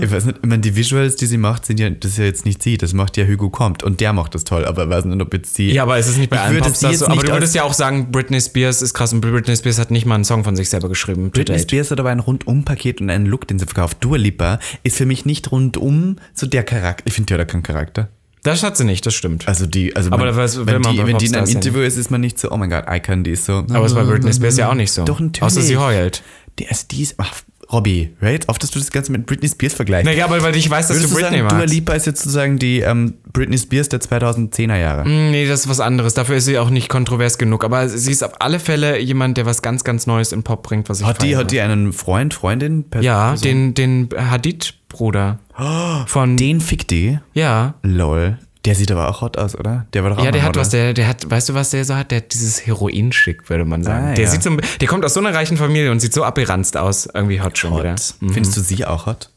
[0.00, 2.24] Ich weiß nicht, ich meine, die Visuals, die sie macht, sind ja, das ist ja
[2.24, 4.90] jetzt nicht sie, das macht ja Hugo Compt und der macht das toll, aber ich
[4.90, 5.72] weiß nicht, ob jetzt sie.
[5.72, 7.06] Ja, aber ist es nicht bei allen Popstars so?
[7.06, 10.06] Aber du würdest ja auch sagen, Britney Spears ist krass und Britney Spears hat nicht
[10.06, 11.30] mal einen Song von sich selber geschrieben.
[11.30, 13.98] Britney Spears hat aber ein Rundum-Paket und einen Look, den sie verkauft.
[14.00, 17.04] Dua Lipa ist für mich nicht rundum so der Charakter.
[17.06, 18.08] Ich finde, die hat keinen Charakter.
[18.42, 19.46] Das hat sie nicht, das stimmt.
[19.46, 22.10] Also die, also aber man, weiß, wenn, die, wenn die in einem Interview ist, ist
[22.10, 23.64] man nicht so, oh mein Gott, Icon, die ist so.
[23.70, 25.04] Aber es bei Britney Spears ja auch nicht so.
[25.04, 25.42] Doch natürlich.
[25.42, 26.22] Außer sie heult.
[26.58, 28.48] Die, also die ist, ach, Robbie, right?
[28.48, 30.06] Oft, dass du das Ganze mit Britney Spears vergleichst.
[30.06, 32.22] Naja, aber weil ich weiß, dass Würdest du Britney du sagen, Dua Lipa ist jetzt
[32.22, 35.08] sozusagen die ähm, Britney Spears der 2010er Jahre.
[35.08, 36.14] Mm, nee, das ist was anderes.
[36.14, 37.64] Dafür ist sie auch nicht kontrovers genug.
[37.64, 40.88] Aber sie ist auf alle Fälle jemand, der was ganz, ganz Neues in Pop bringt,
[40.88, 42.84] was ich Hat die, hat die einen Freund, Freundin?
[42.84, 43.04] Person?
[43.04, 45.38] Ja, den, den Hadid-Bruder.
[45.58, 47.18] Oh, von den fickt die?
[47.34, 47.74] Ja.
[47.82, 48.38] Lol.
[48.66, 49.86] Der sieht aber auch hot aus, oder?
[49.94, 51.84] Der war doch auch Ja, der hat was, der, der hat, weißt du, was der
[51.84, 52.10] so hat?
[52.10, 54.08] Der hat dieses Heroin-Schick, würde man sagen.
[54.08, 54.30] Ah, der ja.
[54.30, 57.06] sieht so, der kommt aus so einer reichen Familie und sieht so abgeranzt aus.
[57.06, 57.80] Irgendwie hot schon hot.
[57.80, 57.96] wieder.
[58.20, 58.32] Mhm.
[58.34, 59.30] Findest du sie auch hot?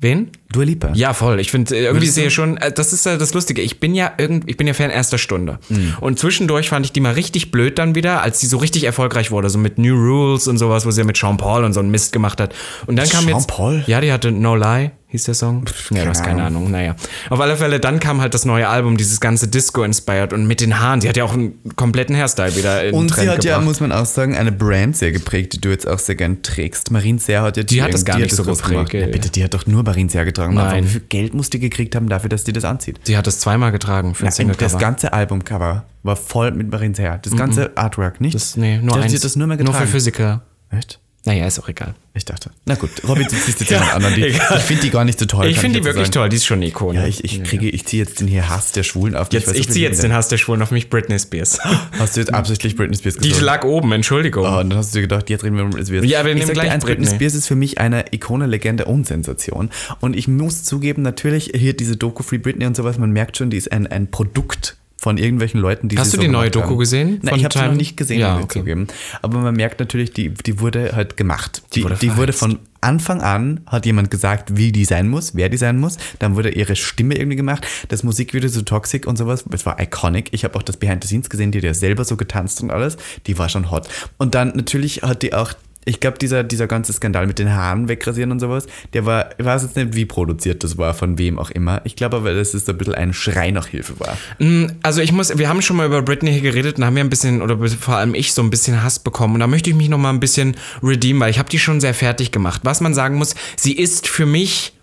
[0.00, 0.30] Wen?
[0.50, 0.92] Dua Lipa.
[0.94, 1.40] Ja, voll.
[1.40, 3.60] Ich finde, äh, irgendwie sehe schon, äh, das ist ja das Lustige.
[3.60, 5.58] Ich bin ja irgendwie, ich bin ja Fan erster Stunde.
[5.68, 5.96] Mhm.
[6.00, 9.30] Und zwischendurch fand ich die mal richtig blöd dann wieder, als die so richtig erfolgreich
[9.30, 11.80] wurde, so mit New Rules und sowas, wo sie ja mit Sean Paul und so
[11.80, 12.54] einen Mist gemacht hat.
[12.86, 13.48] Und dann kam Sean jetzt.
[13.48, 13.84] Sean Paul?
[13.86, 15.66] Ja, die hatte No Lie hieß der Song?
[15.66, 16.70] Pff, ja, du hast keine Ahnung.
[16.70, 16.94] Naja.
[17.30, 20.78] Auf alle Fälle, dann kam halt das neue Album, dieses ganze Disco-inspired und mit den
[20.80, 21.00] Haaren.
[21.00, 23.60] Sie hat ja auch einen kompletten Hairstyle wieder in Und Trend sie hat gebracht.
[23.60, 26.42] ja, muss man auch sagen, eine Brand sehr geprägt, die du jetzt auch sehr gern
[26.42, 26.90] trägst.
[26.90, 28.92] Marine Serre hat ja die, die hat das gar nicht so geprägt.
[28.92, 30.37] Ja, bitte, die hat doch nur Marine Serre getragen.
[30.46, 30.84] Nein.
[30.84, 33.00] Wie viel Geld muss die gekriegt haben dafür, dass die das anzieht?
[33.04, 34.70] Sie hat es zweimal getragen für ein Single-Cover.
[34.70, 37.18] Das ganze Albumcover war voll mit Marine Serre.
[37.22, 37.76] Das ganze mm -mm.
[37.76, 38.34] Artwork, nicht?
[38.34, 39.10] Das, nee, nur eins.
[39.10, 39.76] Sie hat das nur mehr getragen.
[39.76, 40.42] Nur für Physiker.
[40.70, 41.00] Echt?
[41.28, 41.94] Naja, ist auch egal.
[42.14, 42.50] Ich dachte.
[42.64, 44.14] Na gut, Robby, du ziehst jetzt ja, anderen.
[44.14, 45.46] Die, ich finde die gar nicht so toll.
[45.46, 46.14] Ich finde die wirklich sagen.
[46.14, 47.00] toll, die ist schon eine Ikone.
[47.00, 49.44] Ja, ich, ich kriege, ich ziehe jetzt den hier Hass der Schwulen auf mich.
[49.44, 51.58] Jetzt, ich ziehe jetzt den Hass der Schwulen auf mich, Britney Spears.
[51.98, 53.38] Hast du jetzt absichtlich Britney Spears gesagt?
[53.38, 54.46] Die lag oben, Entschuldigung.
[54.46, 56.06] Oh, und dann hast du dir gedacht, jetzt reden wir über Britney Spears.
[56.06, 57.04] Ja, wir nehmen gleich eins, Britney.
[57.04, 59.68] Britney Spears ist für mich eine Ikone, Legende und Sensation.
[60.00, 63.50] Und ich muss zugeben, natürlich hier diese Doku Free Britney und sowas, man merkt schon,
[63.50, 66.78] die ist ein, ein Produkt von irgendwelchen Leuten, die Hast du die neue Doku haben.
[66.78, 67.20] gesehen?
[67.22, 68.58] Nein, ich habe sie noch nicht gesehen, ja, okay.
[68.58, 68.88] zugeben.
[69.22, 71.62] Aber man merkt natürlich, die, die wurde halt gemacht.
[71.72, 75.36] Die, die, wurde, die wurde, von Anfang an, hat jemand gesagt, wie die sein muss,
[75.36, 75.98] wer die sein muss.
[76.18, 77.64] Dann wurde ihre Stimme irgendwie gemacht.
[77.88, 80.30] Das Musikvideo so Toxic und sowas, es war iconic.
[80.32, 82.72] Ich habe auch das Behind the Scenes gesehen, die hat ja selber so getanzt und
[82.72, 82.96] alles.
[83.28, 83.88] Die war schon hot.
[84.16, 85.54] Und dann natürlich hat die auch
[85.84, 89.44] ich glaube, dieser, dieser ganze Skandal mit den Haaren wegrasieren und sowas, der war, ich
[89.44, 91.80] weiß jetzt nicht, wie produziert das war, von wem auch immer.
[91.84, 94.18] Ich glaube aber, dass es ein bisschen ein Schrei nach Hilfe war.
[94.38, 97.04] Mm, also ich muss, wir haben schon mal über Britney hier geredet und haben ja
[97.04, 99.34] ein bisschen, oder vor allem ich, so ein bisschen Hass bekommen.
[99.34, 101.80] Und da möchte ich mich noch mal ein bisschen redeemen, weil ich habe die schon
[101.80, 102.60] sehr fertig gemacht.
[102.64, 104.74] Was man sagen muss, sie ist für mich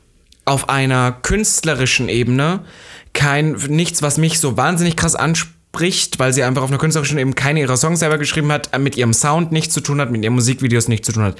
[0.46, 2.62] auf einer künstlerischen Ebene
[3.14, 7.18] kein, nichts, was mich so wahnsinnig krass anspricht spricht, weil sie einfach auf einer künstlerischen
[7.18, 10.24] eben keine ihrer Songs selber geschrieben hat, mit ihrem Sound nichts zu tun hat, mit
[10.24, 11.38] ihren Musikvideos nichts zu tun hat.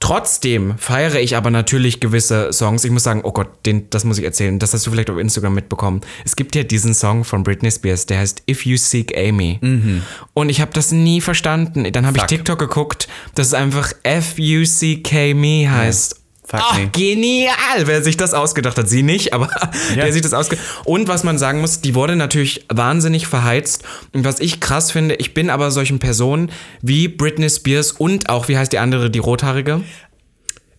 [0.00, 2.82] Trotzdem feiere ich aber natürlich gewisse Songs.
[2.84, 4.58] Ich muss sagen, oh Gott, den, das muss ich erzählen.
[4.58, 6.00] Das hast du vielleicht auf Instagram mitbekommen.
[6.24, 9.58] Es gibt ja diesen Song von Britney Spears, der heißt If You Seek Amy.
[9.60, 10.02] Mhm.
[10.34, 11.86] Und ich habe das nie verstanden.
[11.92, 16.16] Dann habe ich TikTok geguckt, dass es einfach F You Seek Me heißt.
[16.16, 16.21] Ja.
[16.52, 16.88] Fuck Ach, me.
[16.88, 18.86] genial, wer sich das ausgedacht hat.
[18.86, 19.48] Sie nicht, aber
[19.96, 20.04] ja.
[20.04, 23.84] der sich das ausgedacht Und was man sagen muss, die wurde natürlich wahnsinnig verheizt.
[24.12, 28.48] Und was ich krass finde, ich bin aber solchen Personen wie Britney Spears und auch,
[28.48, 29.80] wie heißt die andere, die rothaarige?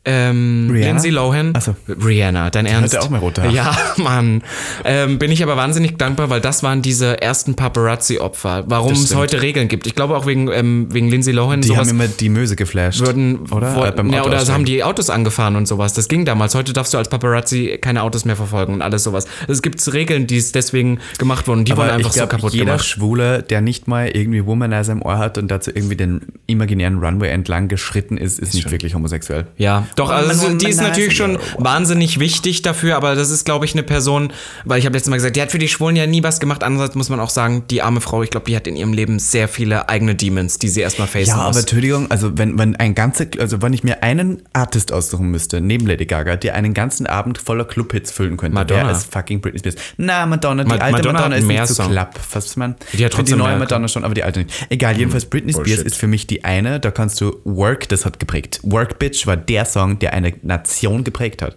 [0.05, 1.55] Ähm, Lindsay Lohan.
[1.55, 1.75] Achso.
[1.87, 2.95] Rihanna, dein Ernst?
[2.95, 3.53] Hat auch mehr rote Haare.
[3.53, 4.43] Ja, Mann.
[4.83, 8.65] Ähm, bin ich aber wahnsinnig dankbar, weil das waren diese ersten Paparazzi-Opfer.
[8.67, 9.87] Warum es heute Regeln gibt.
[9.87, 11.61] Ich glaube auch wegen, ähm, wegen Lindsay Lohan.
[11.61, 12.99] Die haben immer die Möse geflasht.
[12.99, 13.75] Würden, oder?
[13.75, 15.93] Wo, äh, ja, oder haben die Autos angefahren und sowas.
[15.93, 16.53] Das ging damals.
[16.53, 19.25] Heute darfst du als Paparazzi keine Autos mehr verfolgen und alles sowas.
[19.47, 21.63] Es gibt Regeln, die es deswegen gemacht wurden.
[21.63, 22.81] Die aber wurden einfach glaub, so kaputt jeder gemacht.
[22.81, 26.99] Jeder Schwule, der nicht mal irgendwie Womanizer im Ohr hat und dazu irgendwie den imaginären
[26.99, 28.71] Runway entlang geschritten ist, ist, ist nicht schon.
[28.73, 29.47] wirklich homosexuell.
[29.57, 33.65] Ja, doch, also man, die ist natürlich schon wahnsinnig wichtig dafür, aber das ist, glaube
[33.65, 34.33] ich, eine Person,
[34.65, 36.63] weil ich habe letztes Mal gesagt, die hat für die Schwulen ja nie was gemacht.
[36.63, 39.19] Andererseits muss man auch sagen, die arme Frau, ich glaube, die hat in ihrem Leben
[39.19, 41.45] sehr viele eigene Demons, die sie erstmal facen ja, muss.
[41.45, 45.61] Aber Entschuldigung, also wenn, wenn ein ganzer, also wenn ich mir einen Artist aussuchen müsste,
[45.61, 48.83] neben Lady Gaga, der einen ganzen Abend voller Clubhits füllen könnte, Madonna.
[48.83, 49.75] der ist fucking Britney Spears.
[49.97, 52.19] Na, Madonna, die Ma alte Madonna, Madonna ist nicht so klapp.
[52.31, 54.67] Was man, die hat trotzdem die neue Madonna schon, aber die alte nicht.
[54.69, 58.19] Egal, jedenfalls Britney Spears ist für mich die eine, da kannst du Work, das hat
[58.19, 58.59] geprägt.
[58.63, 61.55] Work Bitch war der Song, der eine Nation geprägt hat.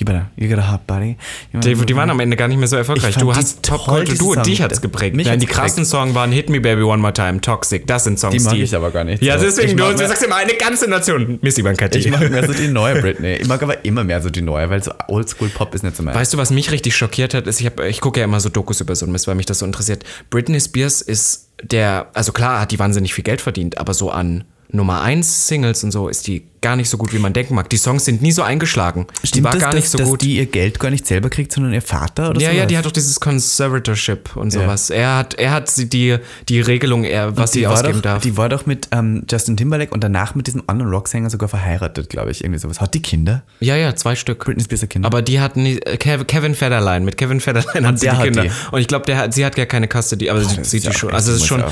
[0.00, 1.16] You better, you got a hot body.
[1.52, 3.16] Die, die, waren am Ende gar nicht mehr so erfolgreich.
[3.16, 5.14] Du hast Top Culture, du, und dich hat's geprägt.
[5.14, 8.18] Mich Nein, die krassen Songs waren Hit Me Baby One More Time, Toxic, das sind
[8.18, 8.40] Songs, die...
[8.40, 9.22] mag die, ich aber gar nicht.
[9.22, 11.38] Ja, deswegen, du, du sagst immer eine ganze Nation.
[11.42, 11.98] Missy Bankatti.
[11.98, 13.34] Ich mag mehr so die neue Britney.
[13.34, 16.14] Ich mag aber immer mehr so die neue, weil so Oldschool-Pop ist nicht so mein.
[16.14, 18.80] Weißt du, was mich richtig schockiert hat, ist, ich, ich gucke ja immer so Dokus
[18.80, 20.02] über so ein Mist, weil mich das so interessiert.
[20.30, 24.44] Britney Spears ist der, also klar hat die wahnsinnig viel Geld verdient, aber so an
[24.70, 27.68] Nummer 1 Singles und so ist die gar nicht so gut, wie man denken mag.
[27.70, 29.06] Die Songs sind nie so eingeschlagen.
[29.24, 30.20] Stimmt die war das, gar nicht so dass, gut.
[30.20, 32.58] Dass die ihr Geld gar nicht selber kriegt, sondern ihr Vater oder Ja, sowas?
[32.58, 34.88] ja, die hat doch dieses Conservatorship und sowas.
[34.88, 34.96] Ja.
[34.96, 36.18] Er hat, er hat die,
[36.48, 38.22] die Regelung, er, was sie ausgeben doch, darf.
[38.22, 42.08] Die war doch mit ähm, Justin Timberlake und danach mit diesem anderen Rocksänger sogar verheiratet,
[42.08, 42.80] glaube ich, irgendwie sowas.
[42.80, 43.42] Hat die Kinder?
[43.60, 44.44] Ja, ja, zwei Stück.
[44.44, 45.06] Britney Spears Kinder.
[45.06, 47.04] Aber die hatten äh, Kevin Federline.
[47.04, 48.42] Mit Kevin Federline hat sie die Kinder.
[48.42, 48.50] Die.
[48.70, 51.12] Und ich glaube, sie hat ja keine Custody, aber oh, sie sieht die schon.
[51.12, 51.64] Also es ist schon.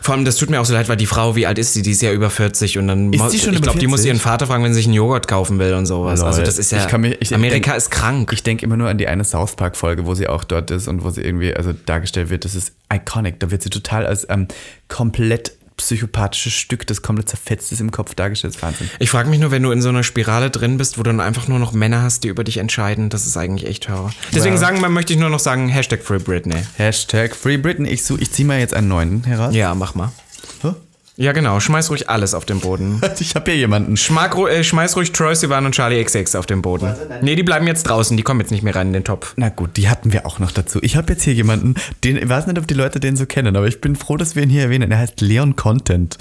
[0.00, 1.82] Vor allem, das tut mir auch so leid, weil die Frau, wie alt ist sie?
[1.82, 3.12] Die ist ja über 40 und dann.
[3.12, 5.28] Ist die schon ich glaube, die muss ihren Vater fragen, wenn sie sich einen Joghurt
[5.28, 6.20] kaufen will und sowas.
[6.20, 6.98] Leute, also das ist ja.
[6.98, 8.32] Mich, ich, Amerika denk, ist krank.
[8.32, 11.04] Ich denke immer nur an die eine South Park-Folge, wo sie auch dort ist und
[11.04, 12.44] wo sie irgendwie also dargestellt wird.
[12.44, 13.40] Das ist iconic.
[13.40, 14.48] Da wird sie total als ähm,
[14.88, 18.60] komplett psychopathisches Stück, das komplett zerfetzt ist im Kopf dargestellt.
[18.62, 18.90] Wahnsinn.
[18.98, 21.20] Ich frage mich nur, wenn du in so einer Spirale drin bist, wo du dann
[21.20, 24.12] einfach nur noch Männer hast, die über dich entscheiden, das ist eigentlich echt Horror.
[24.32, 26.62] Deswegen sagen, möchte ich nur noch sagen, Hashtag Free Britney.
[26.76, 27.88] Hashtag Free Britney.
[27.88, 29.54] Ich, ich ziehe mal jetzt einen neuen heraus.
[29.54, 30.12] Ja, mach mal.
[30.62, 30.74] Huh?
[31.16, 31.60] Ja, genau.
[31.60, 33.00] Schmeiß ruhig alles auf den Boden.
[33.20, 33.98] ich hab hier jemanden.
[33.98, 36.94] Schmack, äh, schmeiß ruhig Troy Sivan und Charlie XX auf den Boden.
[37.20, 38.16] Nee, die bleiben jetzt draußen.
[38.16, 39.34] Die kommen jetzt nicht mehr rein in den Topf.
[39.36, 40.78] Na gut, die hatten wir auch noch dazu.
[40.82, 43.56] Ich habe jetzt hier jemanden, den, ich weiß nicht, ob die Leute den so kennen,
[43.56, 44.90] aber ich bin froh, dass wir ihn hier erwähnen.
[44.90, 46.16] Er heißt Leon Content.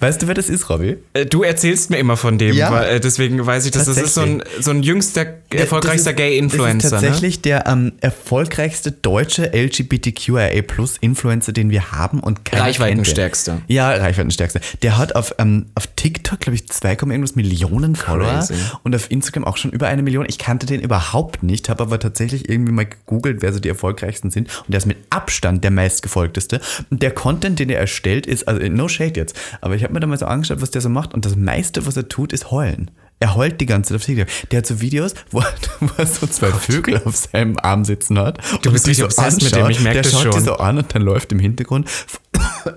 [0.00, 0.96] Weißt du, wer das ist, Robby?
[1.12, 2.56] Äh, du erzählst mir immer von dem.
[2.56, 2.72] Ja.
[2.72, 6.90] Weil, äh, deswegen weiß ich, dass das ist so ein, so ein jüngster, erfolgreichster Gay-Influencer.
[6.90, 7.42] Das ist tatsächlich ne?
[7.42, 13.58] der ähm, erfolgreichste deutsche LGBTQIA-Plus-Influencer, den wir haben und Reichweitenstärkste.
[13.68, 14.60] Ja, Reichweitenstärkste Stärkste.
[14.82, 18.54] Der hat auf, ähm, auf TikTok, glaube ich, 2, irgendwas Millionen Follower Crazy.
[18.82, 20.24] und auf Instagram auch schon über eine Million.
[20.28, 24.30] Ich kannte den überhaupt nicht, habe aber tatsächlich irgendwie mal gegoogelt, wer so die erfolgreichsten
[24.30, 24.48] sind.
[24.60, 26.60] Und der ist mit Abstand der meistgefolgteste.
[26.90, 30.00] Und der Content, den er erstellt, ist, also no shade jetzt, aber ich habe mir
[30.00, 31.12] da mal so angeschaut, was der so macht.
[31.12, 32.90] Und das meiste, was er tut, ist heulen.
[33.22, 34.50] Er heult die ganze Zeit auf TikTok.
[34.50, 38.18] Der hat so Videos, wo er, wo er so zwei Vögel auf seinem Arm sitzen
[38.18, 38.38] hat.
[38.62, 40.22] Du bist nicht so obsessed mit dem, ich merke das schon.
[40.22, 41.90] Der schaut die so an und dann läuft im Hintergrund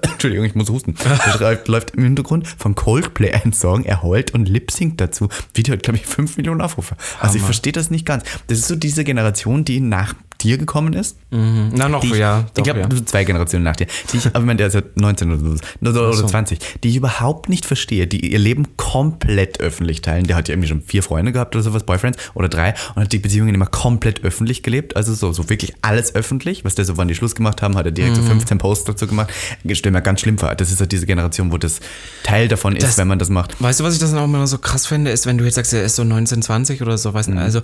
[0.01, 0.95] Entschuldigung, ich muss husten.
[1.39, 5.29] Da läuft im Hintergrund von Coldplay ein Song, er heult und lip-synct dazu.
[5.53, 6.95] Video hat, glaube ich, 5 Millionen Aufrufe.
[7.19, 7.35] Also Hammer.
[7.35, 8.23] ich verstehe das nicht ganz.
[8.47, 11.17] Das ist so diese Generation, die nach dir gekommen ist.
[11.31, 11.71] Mhm.
[11.73, 12.45] Na, noch, ich, ja.
[12.55, 13.05] ich glaube, ja.
[13.05, 13.87] zwei Generationen nach dir.
[14.11, 16.59] Die ich, aber ich meine, der ist ja 19 oder, so, oder 20.
[16.83, 20.25] Die ich überhaupt nicht verstehe, die ihr Leben komplett öffentlich teilen.
[20.25, 23.11] Der hat ja irgendwie schon vier Freunde gehabt oder sowas, Boyfriends oder drei und hat
[23.11, 24.95] die Beziehungen immer komplett öffentlich gelebt.
[24.95, 26.65] Also so, so wirklich alles öffentlich.
[26.65, 28.21] Was der so, wann die Schluss gemacht haben, hat er direkt mhm.
[28.21, 29.31] so 15 Posts dazu gemacht.
[29.63, 30.53] Ich stelle mir ganz schlimm vor.
[30.55, 31.79] Das ist halt diese Generation, wo das
[32.23, 33.61] Teil davon ist, das, wenn man das macht.
[33.61, 35.73] Weißt du, was ich das auch immer so krass finde, ist, wenn du jetzt sagst,
[35.73, 37.39] er ist so 19, 20 oder so, weißt du, mhm.
[37.39, 37.61] also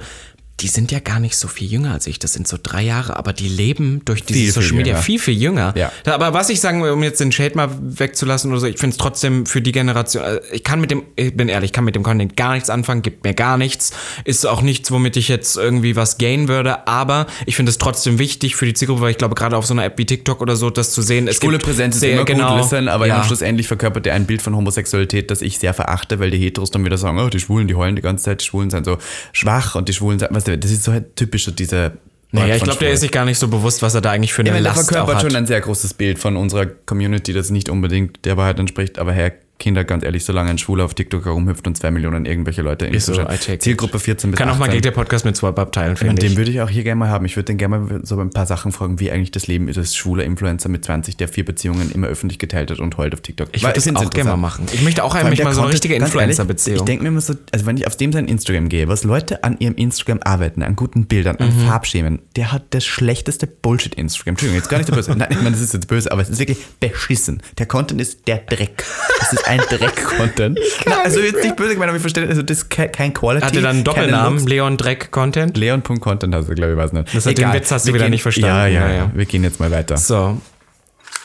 [0.62, 2.20] die sind ja gar nicht so viel jünger als ich.
[2.20, 5.36] Das sind so drei Jahre, aber die leben durch diese viel, Social Media viel, viel
[5.36, 5.74] jünger.
[5.76, 5.92] Ja.
[6.06, 8.94] Aber was ich sagen will, um jetzt den Shade mal wegzulassen oder so, ich finde
[8.94, 11.86] es trotzdem für die Generation, äh, ich kann mit dem, ich bin ehrlich, ich kann
[11.86, 13.92] mit dem Content gar nichts anfangen, gibt mir gar nichts.
[14.26, 18.20] Ist auch nichts, womit ich jetzt irgendwie was gain würde, aber ich finde es trotzdem
[18.20, 20.56] wichtig für die Zielgruppe, weil ich glaube, gerade auf so einer App wie TikTok oder
[20.56, 23.24] so, das zu sehen, es Schwule Präsenz ist immer genau, gut, listen, aber ja.
[23.24, 26.84] schlussendlich verkörpert er ein Bild von Homosexualität, das ich sehr verachte, weil die Heteros dann
[26.84, 28.98] wieder sagen, oh, die Schwulen, die heulen die ganze Zeit, die Schwulen sind so
[29.32, 31.94] schwach und die Schwulen sind, weißt du, das ist so halt typisch typische, diese
[32.32, 34.44] naja, ich glaube, der ist sich gar nicht so bewusst, was er da eigentlich für
[34.44, 34.90] eine ja, Last hat.
[34.92, 38.60] Der verkörpert schon ein sehr großes Bild von unserer Community, das nicht unbedingt der Wahrheit
[38.60, 42.26] entspricht, aber Herr Kinder, ganz ehrlich, solange ein Schwuler auf TikTok herumhüpft und zwei Millionen
[42.26, 43.14] irgendwelche Leute in so,
[43.60, 44.56] Zielgruppe 14 bis Kann 18.
[44.56, 46.30] auch mal gegen den Podcast mit Swipe abteilen, finde ich.
[46.30, 47.26] Den würde ich auch hier gerne mal haben.
[47.26, 49.78] Ich würde den gerne mal so ein paar Sachen fragen, wie eigentlich das Leben ist
[49.78, 53.20] als schwuler Influencer mit 20, der vier Beziehungen immer öffentlich geteilt hat und heult auf
[53.20, 53.50] TikTok.
[53.52, 54.66] Ich würde das auch gerne mal machen.
[54.72, 56.78] Ich möchte auch eigentlich mal so eine richtige Influencer-Beziehung.
[56.78, 59.44] Ich denke mir immer so, also wenn ich auf dem sein Instagram gehe, was Leute
[59.44, 61.68] an ihrem Instagram arbeiten, an guten Bildern, an mhm.
[61.68, 64.32] Farbschemen, der hat das schlechteste Bullshit-Instagram.
[64.32, 65.14] Entschuldigung, jetzt gar nicht so böse.
[65.16, 67.44] Nein, ich meine, das ist jetzt böse, aber es ist wirklich beschissen.
[67.58, 68.86] Der Content ist der Dreck.
[69.20, 70.60] Das ist ein Dreck-Content.
[71.04, 73.46] Also jetzt nicht böse gemeint, aber ich verstehe, also das ist kein Quality.
[73.46, 75.58] Hatte dann einen Doppelnamen, Leon Dreck Content?
[75.58, 77.16] Leon.content hast du, glaube ich, weiß nicht.
[77.16, 78.50] Das hat den Witz hast du wieder gehen, nicht verstanden.
[78.50, 79.98] Ja, ja, ja, wir gehen jetzt mal weiter.
[79.98, 80.40] So.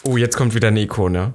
[0.05, 1.35] Oh, jetzt kommt wieder eine Ikone.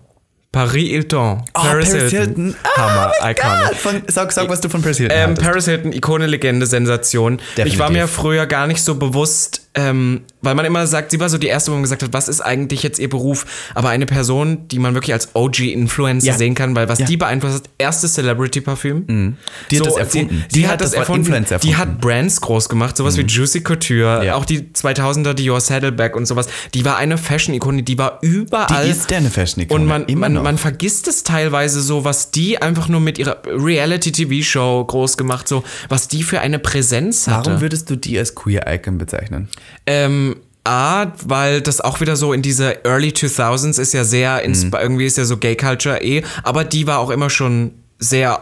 [0.51, 1.41] Paris Hilton.
[1.41, 2.45] Oh, Paris, Paris Hilton.
[2.45, 2.55] Hilton.
[2.75, 3.75] Hammer, oh iconic.
[3.75, 7.37] Von, sag, sag, was du von Paris Hilton ähm, Paris Hilton, Ikone, Legende, Sensation.
[7.37, 7.73] Definitiv.
[7.73, 11.29] Ich war mir früher gar nicht so bewusst, ähm, weil man immer sagt, sie war
[11.29, 13.45] so die erste, wo man gesagt hat, was ist eigentlich jetzt ihr Beruf?
[13.75, 16.33] Aber eine Person, die man wirklich als OG-Influencer ja.
[16.33, 17.05] sehen kann, weil was ja.
[17.05, 19.03] die beeinflusst hat, erstes Celebrity-Parfüm.
[19.05, 19.37] Mhm.
[19.69, 20.45] Die hat so, das erfunden.
[20.49, 21.31] Die, die hat, hat das, das erfunden.
[21.31, 21.59] erfunden.
[21.61, 23.21] Die hat Brands groß gemacht, sowas mhm.
[23.21, 24.35] wie Juicy Couture, ja.
[24.35, 26.47] auch die 2000er Dior Saddleback und sowas.
[26.73, 28.85] Die war eine Fashion-Ikone, die war überall.
[28.85, 29.81] Die ist eine Fashion-Ikone.
[29.81, 34.85] Und man, man, man, vergisst es teilweise so, was die einfach nur mit ihrer Reality-TV-Show
[34.85, 37.49] groß gemacht, so, was die für eine Präsenz hatte.
[37.49, 39.47] Warum würdest du die als Queer-Icon bezeichnen?
[39.85, 44.71] Ähm, A, weil das auch wieder so in diese Early 2000s ist ja sehr, mhm.
[44.73, 48.41] irgendwie ist ja so Gay Culture eh, aber die war auch immer schon sehr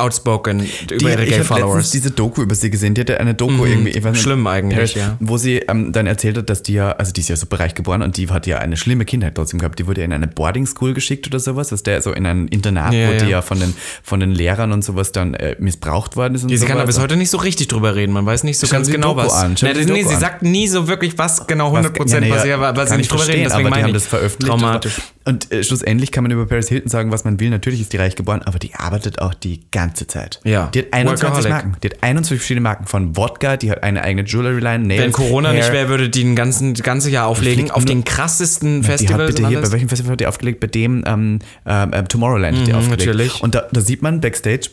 [0.00, 1.86] outspoken über ihre Gay-Followers.
[1.86, 2.94] Ich diese Doku über sie gesehen.
[2.94, 3.66] Die hatte eine Doku mhm.
[3.66, 3.90] irgendwie.
[3.90, 5.16] Ich weiß nicht, Schlimm eigentlich, ja.
[5.18, 7.74] Wo sie ähm, dann erzählt hat, dass die ja, also die ist ja super reich
[7.74, 9.76] geboren und die hat ja eine schlimme Kindheit trotzdem gehabt.
[9.80, 11.68] Die wurde ja in eine Boarding School geschickt oder sowas.
[11.68, 13.18] dass der so in ein Internat, ja, wo ja.
[13.18, 16.42] die ja von den, von den Lehrern und sowas dann äh, missbraucht worden ist.
[16.42, 18.12] Und die, sie kann da bis heute nicht so richtig drüber reden.
[18.12, 19.34] Man weiß nicht so Schauen ganz genau Doku was.
[19.34, 19.56] An.
[19.60, 22.90] Nee, nee, sie sagt nie so wirklich was genau 100 Prozent, ja, nee, was, was
[22.90, 23.44] sie nicht drüber reden.
[23.44, 24.48] Deswegen aber die haben das veröffentlicht.
[24.48, 25.00] Traumatisch.
[25.24, 27.50] Und äh, schlussendlich kann man über Paris Hilton sagen, was man will.
[27.50, 30.40] Natürlich ist die reich geboren, aber die arbeitet auch die ganze Zeit.
[30.44, 30.66] Ja.
[30.74, 31.76] Die hat 21 Marken.
[31.82, 35.12] Die hat 21 verschiedene Marken von Wodka, die hat eine eigene Jewelry Line, Nails, Wenn
[35.12, 35.58] Corona Hair.
[35.58, 39.34] nicht wäre, würde die ein ganzen, ganze Jahr auflegen auf den krassesten Festivals.
[39.34, 40.60] Die hat bitte hier, bei welchem Festival hat die aufgelegt?
[40.60, 43.06] Bei dem ähm, äh, Tomorrowland mhm, hat die mhm, aufgelegt.
[43.06, 43.42] Natürlich.
[43.42, 44.70] Und da, da sieht man Backstage,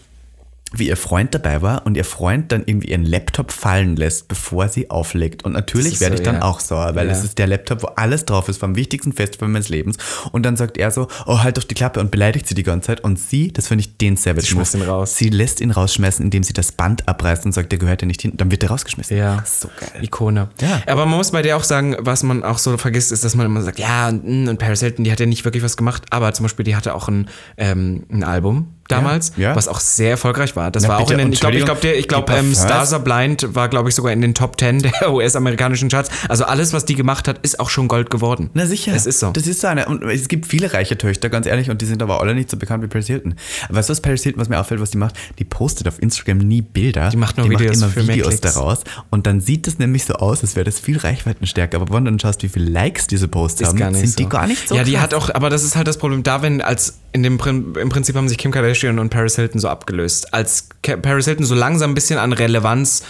[0.74, 4.68] wie ihr Freund dabei war und ihr Freund dann irgendwie ihren Laptop fallen lässt, bevor
[4.68, 5.46] sie auflegt.
[5.46, 6.42] Und natürlich werde so, ich dann ja.
[6.42, 7.14] auch sauer, weil ja.
[7.14, 9.98] es ist der Laptop, wo alles drauf ist, vom wichtigsten Festival meines Lebens.
[10.32, 12.88] Und dann sagt er so, oh, halt doch die Klappe und beleidigt sie die ganze
[12.88, 13.04] Zeit.
[13.04, 14.68] Und sie, das finde ich den Savage Move.
[14.74, 15.18] ihn raus.
[15.18, 18.22] Sie lässt ihn rausschmeißen, indem sie das Band abreißt und sagt, der gehört ja nicht
[18.22, 18.34] hin.
[18.36, 19.16] Dann wird er rausgeschmissen.
[19.16, 19.44] Ja.
[19.46, 20.04] So geil.
[20.04, 20.50] Ikone.
[20.60, 20.82] Ja.
[20.88, 23.46] Aber man muss bei der auch sagen, was man auch so vergisst, ist, dass man
[23.46, 26.34] immer sagt, ja, und, und Paris Hilton, die hat ja nicht wirklich was gemacht, aber
[26.34, 29.56] zum Beispiel, die hatte auch ein, ähm, ein Album damals, ja, ja.
[29.56, 30.72] was auch sehr erfolgreich war.
[30.72, 33.02] Das Na, war auch in den, ich glaube, ich glaube, ich glaube, ähm, Stars Are
[33.02, 36.10] Blind war, glaube ich, sogar in den Top 10 der US-amerikanischen Charts.
[36.30, 38.50] Also alles, was die gemacht hat, ist auch schon Gold geworden.
[38.54, 38.94] Na sicher.
[38.94, 39.32] Es ist so.
[39.32, 42.04] Das ist so eine, und es gibt viele reiche Töchter, ganz ehrlich, und die sind
[42.04, 43.36] aber alle nicht so bekannt wie Paris Hilton.
[43.70, 45.16] Weißt du, was Paris Hilton, was mir auffällt, was die macht?
[45.40, 47.10] Die postet auf Instagram nie Bilder.
[47.10, 48.84] Die macht nur die Videos, macht immer Videos daraus.
[49.10, 51.78] Und dann sieht es nämlich so aus, als wäre das viel reichweitenstärker.
[51.78, 54.16] Aber wenn du dann schaust, wie viele Likes diese Posts ist haben, sind so.
[54.18, 55.02] die gar nicht so Ja, die krass.
[55.02, 58.16] hat auch, aber das ist halt das Problem da, wenn als in dem im Prinzip
[58.16, 60.34] haben sich Kim Kardashian und Paris Hilton so abgelöst.
[60.34, 63.04] Als Paris Hilton so langsam ein bisschen an Relevanz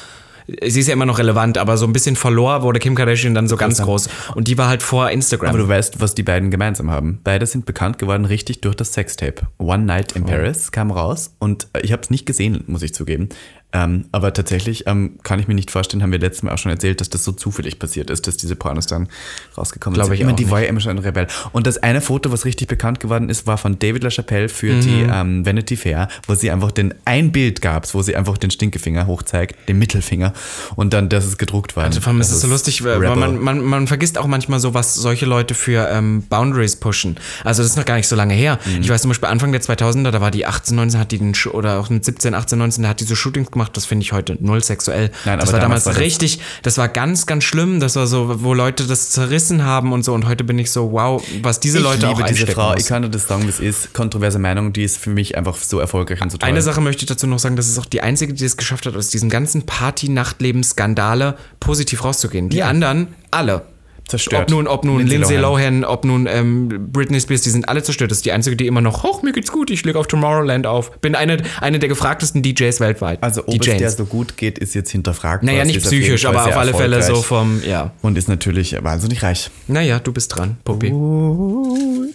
[0.48, 3.48] sie ist ja immer noch relevant, aber so ein bisschen verlor wurde Kim Kardashian dann
[3.48, 4.10] so ganz groß.
[4.36, 5.50] Und die war halt vor Instagram.
[5.50, 7.20] Aber du weißt, was die beiden gemeinsam haben.
[7.24, 9.48] Beide sind bekannt geworden richtig durch das Sextape.
[9.58, 10.28] One Night in oh.
[10.28, 13.30] Paris kam raus und ich habe es nicht gesehen, muss ich zugeben.
[13.76, 16.72] Ähm, aber tatsächlich ähm, kann ich mir nicht vorstellen, haben wir letztes Mal auch schon
[16.72, 19.10] erzählt, dass das so zufällig passiert ist, dass diese Pornos dann
[19.58, 20.16] rausgekommen Glaube sind.
[20.16, 21.28] Ich immer, die war ja immer schon ein Rebell.
[21.52, 24.82] Und das eine Foto, was richtig bekannt geworden ist, war von David LaChapelle für mhm.
[24.82, 28.50] die ähm, Vanity Fair, wo sie einfach den ein Bild gab, wo sie einfach den
[28.50, 30.32] Stinkefinger hochzeigt, den Mittelfinger
[30.78, 31.84] und dann, dass es gedruckt war.
[31.84, 34.74] Also vor allem ist es so lustig, weil man, man, man vergisst auch manchmal so,
[34.74, 37.18] was solche Leute für ähm, Boundaries pushen.
[37.44, 38.58] Also das ist noch gar nicht so lange her.
[38.66, 38.82] Mhm.
[38.82, 41.34] Ich weiß zum Beispiel Anfang der 2000er, da war die 18, 19, hat die den,
[41.52, 44.12] oder auch mit 17, 18, 19, da hat die so Shootings gemacht, das finde ich
[44.12, 45.12] heute null sexuell.
[45.26, 47.80] Nein, das war damals, war richtig, das war ganz, ganz schlimm.
[47.80, 50.14] Das war so, wo Leute das zerrissen haben und so.
[50.14, 52.72] Und heute bin ich so, wow, was diese ich Leute liebe auch diese Frau.
[52.72, 52.82] Muss.
[52.82, 55.80] Ich kann nur das sagen, das ist kontroverse Meinung, die ist für mich einfach so
[55.80, 56.48] erfolgreich und so toll.
[56.48, 58.86] Eine Sache möchte ich dazu noch sagen, das ist auch die einzige, die es geschafft
[58.86, 62.50] hat, aus diesem ganzen Party-Nachtleben-Skandale positiv rauszugehen.
[62.50, 62.68] Die ja.
[62.68, 63.64] anderen, alle,
[64.08, 64.44] zerstört.
[64.44, 65.82] Ob nun, ob nun Lindsay, Lindsay Lohan.
[65.82, 68.12] Lohan, ob nun ähm, Britney Spears, die sind alle zerstört.
[68.12, 70.68] Das ist die einzige, die immer noch, hoch, mir geht's gut, ich lege auf Tomorrowland
[70.68, 70.92] auf.
[71.00, 73.22] Bin eine, eine der gefragtesten DJs weltweit.
[73.24, 73.68] Also ob DJs.
[73.68, 75.44] es der so gut geht, ist jetzt hinterfragt.
[75.44, 77.92] Naja, nicht psychisch, aber auf alle Fälle so vom, ja.
[78.02, 79.50] Und ist natürlich wahnsinnig reich.
[79.68, 80.92] Naja, du bist dran, Puppi.
[80.92, 82.08] Uh,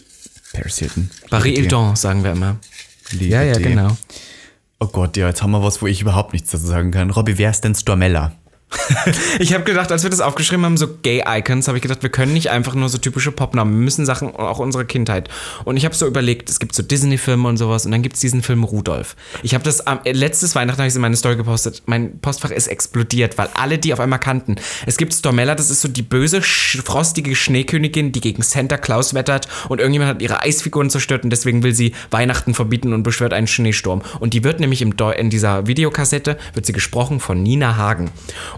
[0.53, 1.11] Paris Hilton.
[1.31, 2.57] Barry Hilton, sagen wir immer.
[3.13, 3.97] Liebe ja, ja, genau.
[4.79, 7.11] Oh Gott, ja, jetzt haben wir was, wo ich überhaupt nichts dazu sagen kann.
[7.11, 8.33] Robby, wer ist denn Stormella?
[9.39, 12.33] ich habe gedacht, als wir das aufgeschrieben haben, so Gay-Icons, habe ich gedacht, wir können
[12.33, 15.29] nicht einfach nur so typische Popnamen, wir müssen Sachen, auch unsere Kindheit.
[15.65, 18.21] Und ich habe so überlegt, es gibt so Disney-Filme und sowas und dann gibt es
[18.21, 19.17] diesen Film Rudolf.
[19.43, 22.69] Ich habe das, äh, letztes Weihnachten habe ich in meine Story gepostet, mein Postfach ist
[22.69, 24.57] explodiert, weil alle die auf einmal kannten.
[24.87, 29.49] Es gibt Stormella, das ist so die böse, frostige Schneekönigin, die gegen Santa Claus wettert
[29.69, 33.47] und irgendjemand hat ihre Eisfiguren zerstört und deswegen will sie Weihnachten verbieten und beschwört einen
[33.47, 34.03] Schneesturm.
[34.21, 38.11] Und die wird nämlich im in dieser Videokassette, wird sie gesprochen von Nina Hagen.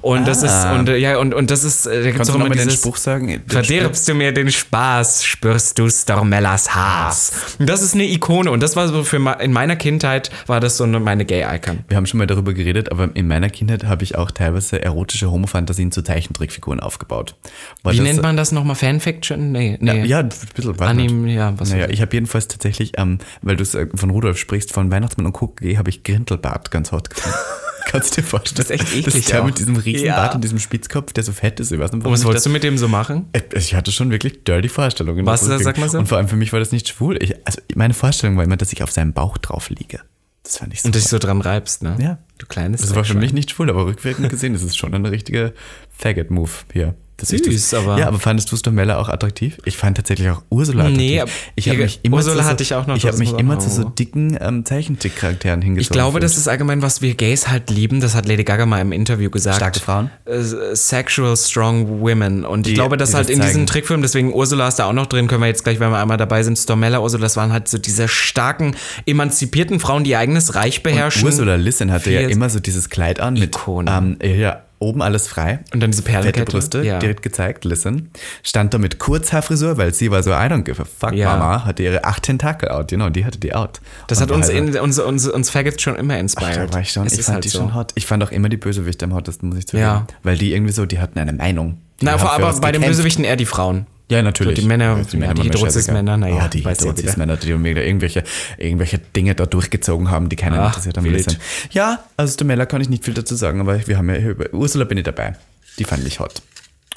[0.02, 0.24] Und ah.
[0.24, 0.74] das ist, ah.
[0.74, 3.28] und ja, und, und das ist, äh, da gibt's auch immer dieses, den Spruch sagen?
[3.28, 7.56] Den verdirbst du mir den Spaß, spürst du Stormellas Hass.
[7.58, 10.76] Und das ist eine Ikone und das war so für in meiner Kindheit war das
[10.76, 11.84] so eine, meine Gay-Icon.
[11.86, 15.30] Wir haben schon mal darüber geredet, aber in meiner Kindheit habe ich auch teilweise erotische
[15.30, 17.36] Homofantasien zu Zeichentrickfiguren aufgebaut.
[17.84, 18.74] War Wie das, nennt man das nochmal?
[18.74, 19.52] Fanfiction?
[19.52, 19.98] Nee, nee.
[19.98, 20.80] Ja, ja ein bisschen.
[20.80, 24.72] Anime, ja, was naja, ich habe jedenfalls tatsächlich, ähm, weil du äh, von Rudolf sprichst,
[24.72, 27.38] von Weihnachtsmann und Cookie, habe ich Grindelbart ganz hot gefunden.
[27.86, 28.56] Kannst du dir vorstellen?
[28.56, 29.04] Das ist echt eklig.
[29.04, 30.16] Das ist ja mit diesem riesen ja.
[30.16, 31.72] Bart und diesem Spitzkopf, der so fett ist.
[31.72, 33.26] Ich weiß nicht, und was wolltest du mit dem so machen?
[33.32, 35.26] Äh, ich hatte schon wirklich dirty Vorstellungen.
[35.26, 35.98] Was, das, sag mal so?
[35.98, 37.22] Und vor allem für mich war das nicht schwul.
[37.22, 40.00] Ich, also meine Vorstellung war immer, dass ich auf seinem Bauch drauf liege.
[40.42, 40.88] Das fand ich so.
[40.88, 41.96] Und dich so dran reibst, ne?
[42.00, 42.18] Ja.
[42.38, 45.06] Du kleines Das war für mich nicht schwul, aber rückwirkend gesehen ist es schon ein
[45.06, 45.52] richtiger
[45.90, 46.94] Faggot-Move hier.
[47.20, 47.98] Süß, das, aber.
[47.98, 49.58] Ja, aber fandest du Stormella auch attraktiv?
[49.64, 51.24] Ich fand tatsächlich auch Ursula attraktiv.
[51.24, 52.96] Nee, ich habe mich immer Ursula zu so, hatte ich auch noch.
[52.96, 55.80] Ich habe mich immer zu so dicken ähm, Zeichentrick-Charakteren hingezogen.
[55.80, 58.00] Ich glaube, das ist allgemein, was wir Gays halt lieben.
[58.00, 59.56] Das hat Lady Gaga mal im Interview gesagt.
[59.56, 60.10] Starke Frauen?
[60.28, 62.44] Uh, sexual strong women.
[62.44, 64.86] Und die, ich glaube, dass die halt das in diesem Trickfilm, deswegen Ursula ist da
[64.86, 67.36] auch noch drin, können wir jetzt gleich, wenn wir einmal dabei sind, Stormella, Ursula, das
[67.36, 68.74] waren halt so diese starken,
[69.06, 71.22] emanzipierten Frauen, die ihr eigenes Reich beherrschen.
[71.22, 75.28] Und Ursula Listen hatte ja immer so dieses Kleid an mit ähm, ja, oben alles
[75.28, 75.60] frei.
[75.72, 76.40] Und dann diese Perlenkette.
[76.40, 76.98] Fette Brüste, ja.
[76.98, 78.10] direkt gezeigt, listen.
[78.42, 81.36] Stand da mit Kurzhaarfrisur, weil sie war so, I don't give a fuck, ja.
[81.36, 83.80] Mama, hatte ihre acht Tentakel out, genau, die hatte die out.
[84.08, 86.58] Das und hat uns, in, uns, uns, uns Faggots schon immer inspired.
[86.58, 87.58] Ach, da war ich schon, es ich fand halt die so.
[87.58, 87.92] schon hot.
[87.94, 89.84] Ich fand auch immer die Bösewichte am hottesten, muss ich zugeben.
[89.84, 90.06] Ja.
[90.22, 91.78] Weil die irgendwie so, die hatten eine Meinung.
[92.00, 93.86] Die Na, aber bei den Bösewichten eher die Frauen.
[94.12, 94.56] Ja, natürlich.
[94.56, 96.42] So die Männer, ja, die, Männer die Hydrozis-Männer, naja.
[96.44, 98.24] Oh, die Hydrozis-Männer, die irgendwelche,
[98.58, 101.38] irgendwelche Dinge da durchgezogen haben, die keiner interessiert haben.
[101.70, 104.52] Ja, also zu Mella kann ich nicht viel dazu sagen, aber wir haben ja über
[104.52, 105.36] Ursula bin ich dabei.
[105.78, 106.42] Die fand ich hot.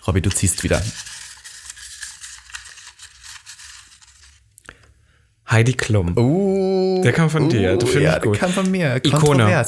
[0.06, 0.82] Robby, du ziehst wieder.
[5.50, 6.18] Heidi Klum.
[6.18, 7.78] Uh, der kam von uh, dir.
[7.78, 8.34] Das ja, ich gut.
[8.34, 9.00] Der kam von mir.
[9.04, 9.66] Ikone.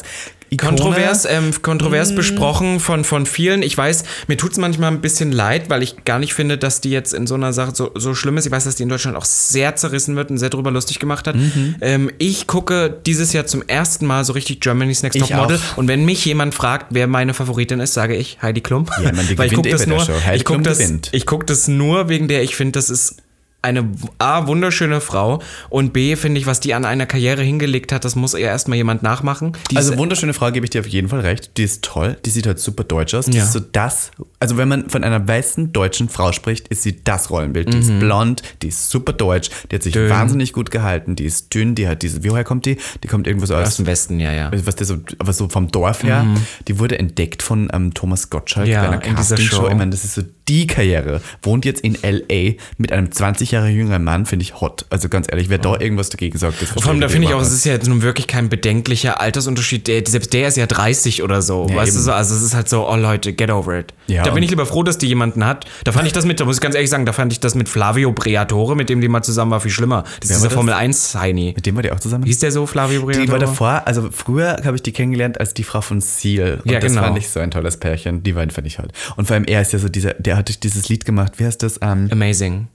[0.49, 0.77] Ikone.
[0.77, 2.15] Kontrovers, ähm, kontrovers mm.
[2.15, 3.61] besprochen von, von vielen.
[3.61, 6.79] Ich weiß, mir tut es manchmal ein bisschen leid, weil ich gar nicht finde, dass
[6.79, 8.45] die jetzt in so einer Sache so, so schlimm ist.
[8.45, 11.27] Ich weiß, dass die in Deutschland auch sehr zerrissen wird und sehr drüber lustig gemacht
[11.27, 11.35] hat.
[11.35, 11.75] Mhm.
[11.81, 15.59] Ähm, ich gucke dieses Jahr zum ersten Mal so richtig Germany's Next Top Model.
[15.75, 18.85] Und wenn mich jemand fragt, wer meine Favoritin ist, sage ich Heidi Klum.
[19.03, 20.79] Ja, man, weil ich gucke eh das nur, ich gucke das,
[21.25, 23.17] guck das nur wegen der, ich finde, das ist
[23.63, 23.89] eine
[24.19, 28.15] A, wunderschöne Frau und B, finde ich, was die an einer Karriere hingelegt hat, das
[28.15, 29.53] muss ihr erstmal jemand nachmachen.
[29.71, 31.57] Die also wunderschöne Frau, gebe ich dir auf jeden Fall recht.
[31.57, 33.25] Die ist toll, die sieht halt super deutsch aus.
[33.25, 33.43] Die ja.
[33.43, 37.31] ist so das, also wenn man von einer weißen deutschen Frau spricht, ist sie das
[37.31, 37.73] Rollenbild.
[37.73, 37.83] Die mhm.
[37.83, 40.09] ist blond, die ist super deutsch, die hat sich dünn.
[40.09, 42.77] wahnsinnig gut gehalten, die ist dünn, die hat diese, woher kommt die?
[43.03, 44.51] Die kommt irgendwo so aus, aus dem Westen, ja, ja.
[44.65, 46.23] Was das so, aber so vom Dorf her.
[46.23, 46.37] Mhm.
[46.67, 49.67] Die wurde entdeckt von ähm, Thomas Gottschalk ja, bei einer Castingshow.
[49.67, 51.21] Ich meine, das ist so die Karriere.
[51.41, 52.53] Wohnt jetzt in L.A.
[52.77, 54.85] mit einem 20 Jahre jüngeren Mann, finde ich hot.
[54.89, 57.41] Also ganz ehrlich, wer da irgendwas dagegen sagt, das Vor allem, da finde ich auch,
[57.41, 59.87] es ist ja jetzt nun wirklich kein bedenklicher Altersunterschied.
[59.87, 61.67] Der, selbst der ist ja 30 oder so.
[61.69, 61.97] Ja, weißt eben.
[61.97, 62.11] du so?
[62.11, 63.93] Also es ist halt so, oh Leute, get over it.
[64.07, 65.65] Ja, da bin ich lieber froh, dass die jemanden hat.
[65.83, 67.55] Da fand ich das mit, da muss ich ganz ehrlich sagen, da fand ich das
[67.55, 70.03] mit Flavio Briatore, mit dem die mal zusammen war, viel schlimmer.
[70.21, 71.53] Das ist der Formel 1 Heini.
[71.55, 72.25] Mit dem war die auch zusammen?
[72.25, 73.25] Hieß der so, Flavio Briatore?
[73.25, 76.61] Die war davor, also früher habe ich die kennengelernt als die Frau von Seal.
[76.63, 77.03] Und ja, das genau.
[77.05, 78.23] fand ich so ein tolles Pärchen.
[78.23, 78.91] Die beiden fand ich halt.
[79.15, 81.33] Und vor allem er ist ja so dieser, der hat dieses Lied gemacht.
[81.37, 81.77] Wie heißt das?
[81.77, 82.67] Um, Amazing.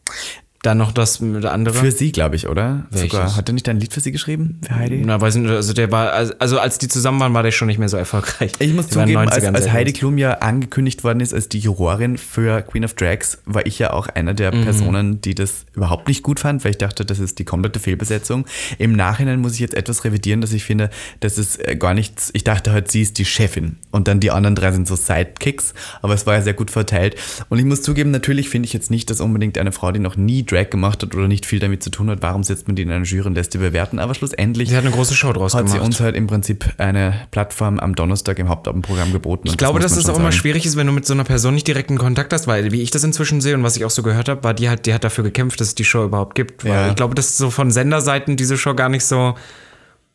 [0.63, 1.75] Dann noch das mit der andere.
[1.75, 2.87] Für sie, glaube ich, oder?
[2.91, 3.11] Welches?
[3.11, 3.37] Sogar.
[3.37, 4.61] Hat er nicht ein Lied für sie geschrieben?
[4.65, 5.03] Für Heidi?
[5.05, 7.79] Na, weiß nicht, also der war, also als die zusammen waren, war der schon nicht
[7.79, 8.53] mehr so erfolgreich.
[8.61, 12.17] Ich muss die zugeben, als, als Heidi Klum ja angekündigt worden ist als die Jurorin
[12.17, 14.63] für Queen of Drags, war ich ja auch einer der mhm.
[14.63, 18.47] Personen, die das überhaupt nicht gut fand, weil ich dachte, das ist die komplette Fehlbesetzung.
[18.79, 22.31] Im Nachhinein muss ich jetzt etwas revidieren, dass ich finde, das ist äh, gar nichts,
[22.35, 25.75] ich dachte halt, sie ist die Chefin und dann die anderen drei sind so Sidekicks,
[26.03, 27.17] aber es war ja sehr gut verteilt.
[27.49, 30.17] Und ich muss zugeben, natürlich finde ich jetzt nicht, dass unbedingt eine Frau, die noch
[30.17, 32.83] nie Drag gemacht hat oder nicht viel damit zu tun hat, warum setzt man die
[32.83, 33.99] in eine Jury und lässt die bewerten?
[33.99, 35.81] Aber schlussendlich sie hat eine große Show draus hat gemacht.
[35.81, 39.49] sie uns halt im Prinzip eine Plattform am Donnerstag im Hauptabendprogramm geboten.
[39.49, 40.21] Ich glaube, das dass es auch sagen.
[40.21, 42.71] immer schwierig ist, wenn du mit so einer Person nicht direkt in Kontakt hast, weil
[42.73, 44.87] wie ich das inzwischen sehe und was ich auch so gehört habe, war die halt,
[44.87, 46.65] die hat dafür gekämpft, dass es die Show überhaupt gibt.
[46.65, 46.89] Weil ja.
[46.89, 49.35] ich glaube, dass so von Senderseiten diese Show gar nicht so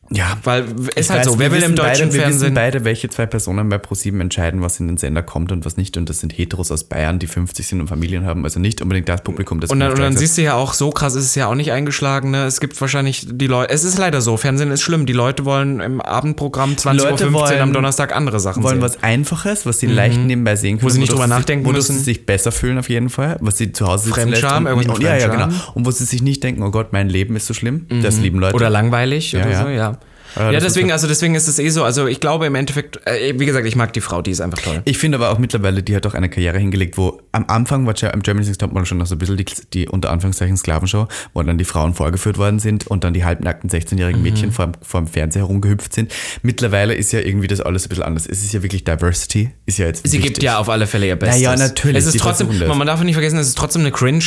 [0.10, 2.22] ja, weil es halt weiß, so, wer will im deutschen beide, Fernsehen?
[2.22, 5.66] Wir wissen beide, welche zwei Personen bei ProSieben entscheiden, was in den Sender kommt und
[5.66, 5.98] was nicht.
[5.98, 8.46] Und das sind Heteros aus Bayern, die 50 sind und Familien haben.
[8.46, 10.92] Also nicht unbedingt das Publikum, das Und dann, und dann siehst du ja auch, so
[10.92, 12.32] krass ist es ja auch nicht eingeschlagen.
[12.32, 12.46] Ne?
[12.46, 15.06] Es gibt wahrscheinlich die Leute, es ist leider so, Fernsehen ist schlimm.
[15.06, 18.82] Die Leute wollen im Abendprogramm 20.15 Uhr am Donnerstag andere Sachen wollen sehen.
[18.82, 19.94] was Einfaches, was sie mhm.
[19.94, 20.90] leicht nebenbei sehen können.
[20.90, 21.96] Wo sie nicht drüber nachdenken wo müssen.
[21.96, 23.38] Wo sie sich besser fühlen auf jeden Fall.
[23.42, 24.68] Was sie zu Hause sitzen Fremdscham.
[24.68, 25.50] Und, und, ja, ja, genau.
[25.74, 27.88] Und wo sie sich nicht denken, oh Gott, mein Leben ist so schlimm.
[27.90, 28.04] Mhm.
[28.04, 28.56] Das lieben Leute.
[28.56, 29.64] Oder langweilig ja, oder ja.
[29.64, 29.97] so, ja.
[30.36, 31.84] Ja, ja deswegen, also deswegen ist es eh so.
[31.84, 34.60] Also ich glaube im Endeffekt, äh, wie gesagt, ich mag die Frau, die ist einfach
[34.60, 34.82] toll.
[34.86, 37.96] Ich finde aber auch mittlerweile, die hat auch eine Karriere hingelegt, wo am Anfang war
[38.14, 41.44] im Germany's Next Topmodel schon noch so ein bisschen die, die unter Anführungszeichen Sklavenshow, wo
[41.44, 44.28] dann die Frauen vorgeführt worden sind und dann die halbnackten 16-jährigen mhm.
[44.28, 46.14] Mädchen vor, vor dem Fernseher herumgehüpft sind.
[46.42, 48.28] Mittlerweile ist ja irgendwie das alles ein bisschen anders.
[48.28, 50.34] Es ist ja wirklich Diversity, ist ja jetzt Sie wichtig.
[50.34, 51.42] gibt ja auf alle Fälle ihr Bestes.
[51.42, 51.98] Ja, naja, natürlich.
[51.98, 54.24] Es ist trotzdem, man darf nicht vergessen, es ist trotzdem eine cringe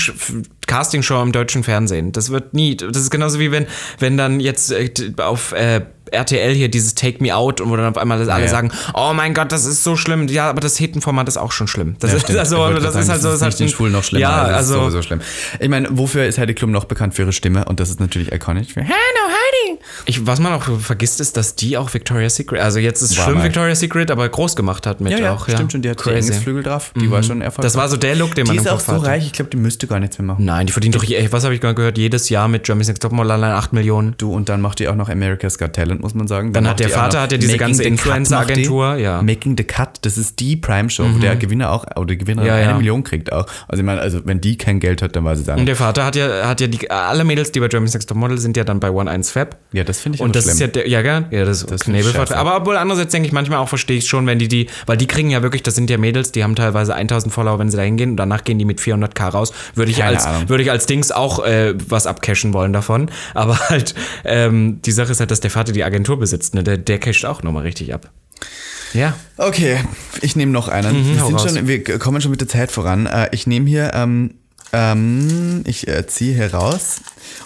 [0.67, 2.13] Castingshow im deutschen Fernsehen.
[2.13, 3.67] Das wird nie, das ist genauso wie wenn,
[3.99, 7.87] wenn dann jetzt äh, auf äh, RTL hier dieses Take Me Out und wo dann
[7.87, 10.29] auf einmal alle ja, sagen, oh mein Gott, das ist so schlimm.
[10.29, 11.97] Ja, aber das Hetenformat ist auch schon schlimm.
[11.99, 14.23] Das ja, ist also, das ist halt so, das ist halt Schwul noch schlimmer.
[14.23, 15.21] Ja, also ist sowieso schlimm.
[15.59, 17.65] Ich meine, wofür ist Heidi Klum noch bekannt für ihre Stimme?
[17.65, 18.75] Und das ist natürlich iconic.
[18.77, 19.79] Hello Heidi.
[20.07, 23.17] Ich, was man auch vergisst, ist, dass die auch Victoria's Secret, also jetzt ist es
[23.17, 25.49] schlimm Victoria's Secret, aber groß gemacht hat mit ja, ja, auch.
[25.49, 25.83] Ja, stimmt schon.
[25.83, 26.33] Die hat Crazy.
[26.33, 26.93] Flügel drauf.
[26.95, 27.11] Die mhm.
[27.11, 27.73] war schon erfolgreich.
[27.73, 29.07] Das war so der Look, den man Die ist auch so hatte.
[29.07, 29.27] reich.
[29.27, 30.45] Ich glaube, die müsste gar nichts mehr machen.
[30.45, 33.33] Nein, die verdient doch, was habe ich gerade gehört, jedes Jahr mit Jeremy's Next Topmodel
[33.33, 34.15] allein 8 Millionen.
[34.19, 36.53] Du, und dann macht die auch noch America's Got Talent, muss man sagen.
[36.53, 39.23] Dann, dann hat der Vater hat ja diese ganze Influencer-Agentur, ja.
[39.23, 41.17] Making the Cut, das ist die Prime-Show, mhm.
[41.17, 42.77] wo der Gewinner auch, oder der Gewinner ja, eine ja.
[42.77, 43.47] Million kriegt auch.
[43.69, 45.61] Also ich meine, also wenn die kein Geld hat, dann weiß ich sagen.
[45.61, 48.19] Und der Vater hat ja, hat ja die, alle Mädels, die bei Germany's Next Top
[48.19, 49.57] Model sind ja dann bei One 1 Fab.
[49.73, 50.55] Ja, das finde ich Und das schlimm.
[50.55, 51.27] ist ja, der, ja, gell?
[51.31, 52.37] Ja, das, das ist Knebelvertrag.
[52.37, 55.07] Aber obwohl andererseits denke ich manchmal auch, verstehe ich schon, wenn die die, weil die
[55.07, 57.83] kriegen ja wirklich, das sind ja Mädels, die haben teilweise 1000 Follower, wenn sie da
[57.83, 59.53] hingehen und danach gehen die mit 400k raus.
[59.75, 63.11] Würde ich als, würde ich als Dings auch äh, was abcashen wollen davon.
[63.35, 66.63] Aber halt, ähm, die Sache ist halt, dass der Vater die Agentur besitzt, ne?
[66.63, 68.11] Der, der casht auch nochmal richtig ab.
[68.93, 69.15] Ja.
[69.37, 69.79] Okay,
[70.21, 71.13] ich nehme noch einen.
[71.13, 73.07] Mhm, wir, sind schon, wir kommen schon mit der Zeit voran.
[73.07, 74.35] Äh, ich nehme hier, ähm,
[74.73, 77.01] ähm, ich äh, ziehe hier raus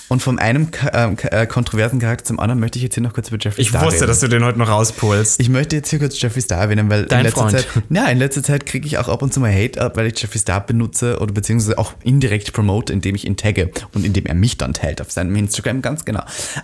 [0.08, 3.28] und von einem ähm, äh, kontroversen Charakter zum anderen möchte ich jetzt hier noch kurz
[3.28, 4.08] über Jeffrey ich Star Ich wusste, reden.
[4.08, 5.40] dass du den heute noch rauspulst.
[5.40, 7.52] Ich möchte jetzt hier kurz Jeffrey Star erwähnen, weil Dein in letzter Freund.
[7.52, 10.06] Zeit, ja, in letzter Zeit kriege ich auch ab und zu mal Hate ab, weil
[10.06, 14.26] ich Jeffrey Star benutze oder beziehungsweise auch indirekt promote, indem ich ihn tagge und indem
[14.26, 16.22] er mich dann teilt auf seinem Instagram, ganz genau.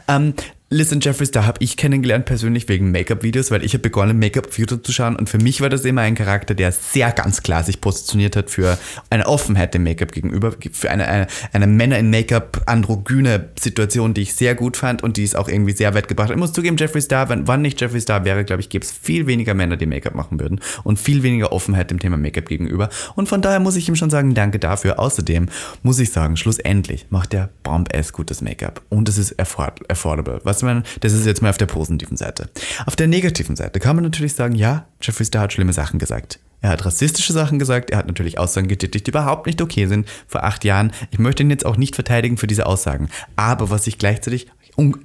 [0.09, 0.35] Ähm,
[0.73, 4.83] Liz und Jeffries, da habe ich kennengelernt persönlich wegen Make-up-Videos, weil ich habe begonnen, Make-up-Videos
[4.83, 7.81] zu schauen und für mich war das immer ein Charakter, der sehr ganz klar sich
[7.81, 8.79] positioniert hat für
[9.11, 14.21] eine Offenheit dem Make-up gegenüber, für eine, eine, eine Männer in Make-up androgyne Situation, die
[14.21, 16.37] ich sehr gut fand und die es auch irgendwie sehr weit gebracht hat.
[16.37, 18.93] Ich muss zugeben, Jeffree Star, wenn, wann nicht Jeffree Star wäre, glaube ich, gäbe es
[18.93, 22.91] viel weniger Männer, die Make-up machen würden und viel weniger Offenheit dem Thema Make-up gegenüber
[23.17, 25.01] und von daher muss ich ihm schon sagen, danke dafür.
[25.01, 25.49] Außerdem
[25.83, 30.39] muss ich sagen, schlussendlich macht er bomb-ass gutes Make-up und es ist affordable.
[30.45, 32.49] Was man, das ist jetzt mal auf der positiven Seite.
[32.87, 36.39] Auf der negativen Seite kann man natürlich sagen, ja, Jeffree Star hat schlimme Sachen gesagt
[36.61, 37.91] Er hat rassistische Sachen gesagt.
[37.91, 40.93] Er hat natürlich Aussagen getätigt, die überhaupt nicht okay sind vor acht Jahren.
[41.11, 43.09] Ich möchte ihn jetzt auch nicht verteidigen für diese Aussagen.
[43.37, 44.49] Aber was ich gleichzeitig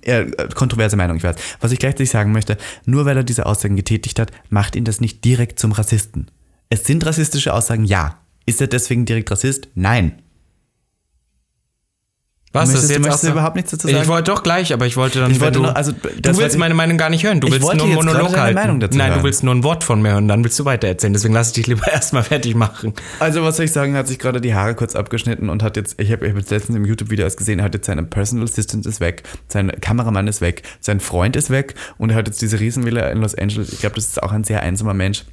[0.04, 1.36] äh, kontroverse Meinung, ich weiß.
[1.60, 5.02] Was ich gleichzeitig sagen möchte, nur weil er diese Aussagen getätigt hat, macht ihn das
[5.02, 6.28] nicht direkt zum Rassisten.
[6.70, 8.20] Es sind rassistische Aussagen, ja.
[8.46, 9.70] Ist er deswegen direkt Rassist?
[9.76, 10.22] Nein.
[12.56, 14.02] Was möchtest, ist jetzt möchtest du überhaupt nichts dazu sagen?
[14.02, 15.32] Ich wollte doch gleich, aber ich wollte dann.
[15.32, 17.42] Ich wollte du, noch, also, du willst meine Meinung gar nicht hören.
[17.42, 18.56] Du willst nur Monolog halten.
[18.56, 19.20] Meinung dazu Nein, hören.
[19.20, 21.14] du willst nur ein Wort von mir hören, dann willst du weiter erzählen.
[21.14, 22.94] Deswegen lass ich dich lieber erstmal fertig machen.
[23.20, 25.76] Also, was soll ich sagen, er hat sich gerade die Haare kurz abgeschnitten und hat
[25.76, 28.86] jetzt, ich habe hab jetzt letztens im YouTube-Video gesehen, er hat jetzt seine Personal Assistant
[28.86, 32.60] ist weg, sein Kameramann ist weg, sein Freund ist weg und er hat jetzt diese
[32.60, 33.74] Riesenvilla in Los Angeles.
[33.74, 35.26] Ich glaube, das ist auch ein sehr einsamer Mensch.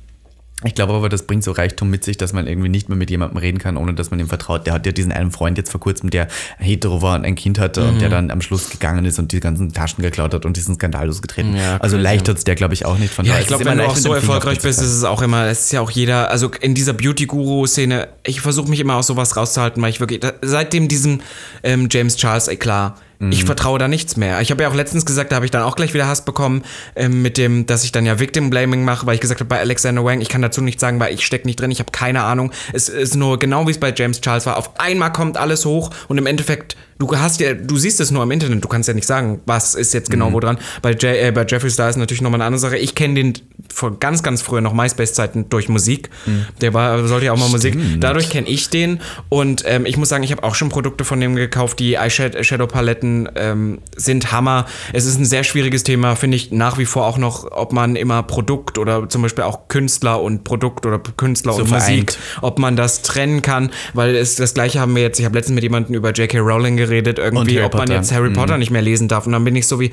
[0.65, 3.11] Ich glaube aber, das bringt so Reichtum mit sich, dass man irgendwie nicht mehr mit
[3.11, 4.67] jemandem reden kann, ohne dass man ihm vertraut.
[4.67, 7.59] Der hat ja diesen einen Freund jetzt vor kurzem, der hetero war und ein Kind
[7.59, 7.89] hatte mhm.
[7.89, 8.13] und der mhm.
[8.13, 11.57] dann am Schluss gegangen ist und die ganzen Taschen geklaut hat und diesen Skandal losgetreten.
[11.57, 13.13] Ja, also leicht hat es der, glaube ich, auch nicht.
[13.13, 15.67] Von ja, ich glaube, wenn du auch so erfolgreich bist, ist es auch immer, es
[15.67, 19.83] ist ja auch jeder, also in dieser Beauty-Guru-Szene, ich versuche mich immer aus sowas rauszuhalten,
[19.83, 21.21] weil ich wirklich, seitdem diesem
[21.63, 22.95] ähm, James Charles Eklat
[23.31, 23.47] ich mhm.
[23.47, 24.41] vertraue da nichts mehr.
[24.41, 26.63] Ich habe ja auch letztens gesagt, da habe ich dann auch gleich wieder Hass bekommen
[26.97, 29.61] ähm, mit dem, dass ich dann ja Victim Blaming mache, weil ich gesagt habe, bei
[29.61, 32.25] Alexander Wang, ich kann dazu nichts sagen, weil ich stecke nicht drin, ich habe keine
[32.25, 32.51] Ahnung.
[32.73, 34.57] Es ist nur genau wie es bei James Charles war.
[34.57, 38.23] Auf einmal kommt alles hoch und im Endeffekt du hast ja, du siehst es nur
[38.23, 40.35] im Internet, du kannst ja nicht sagen, was ist jetzt genau mhm.
[40.35, 40.59] wo dran.
[40.81, 42.77] Bei, äh, bei Jeffree Star ist natürlich nochmal eine andere Sache.
[42.79, 43.35] Ich kenne den
[43.73, 46.11] vor ganz, ganz früher noch MySpace-Zeiten durch Musik.
[46.27, 46.47] Mhm.
[46.61, 47.77] Der war, sollte ja auch mal Stimmt.
[47.77, 48.01] Musik.
[48.01, 51.21] Dadurch kenne ich den und ähm, ich muss sagen, ich habe auch schon Produkte von
[51.21, 51.79] dem gekauft.
[51.81, 54.67] Die Eyeshadow-Paletten ähm, sind Hammer.
[54.93, 57.97] Es ist ein sehr schwieriges Thema, finde ich nach wie vor auch noch, ob man
[57.97, 62.07] immer Produkt oder zum Beispiel auch Künstler und Produkt oder Künstler so und vereint.
[62.07, 65.37] Musik, ob man das trennen kann, weil es das gleiche haben wir jetzt, ich habe
[65.37, 66.39] letztens mit jemandem über J.K.
[66.39, 68.61] Rowling geredet irgendwie, ob man jetzt Harry Potter mhm.
[68.61, 69.27] nicht mehr lesen darf.
[69.27, 69.91] Und dann bin ich so wie,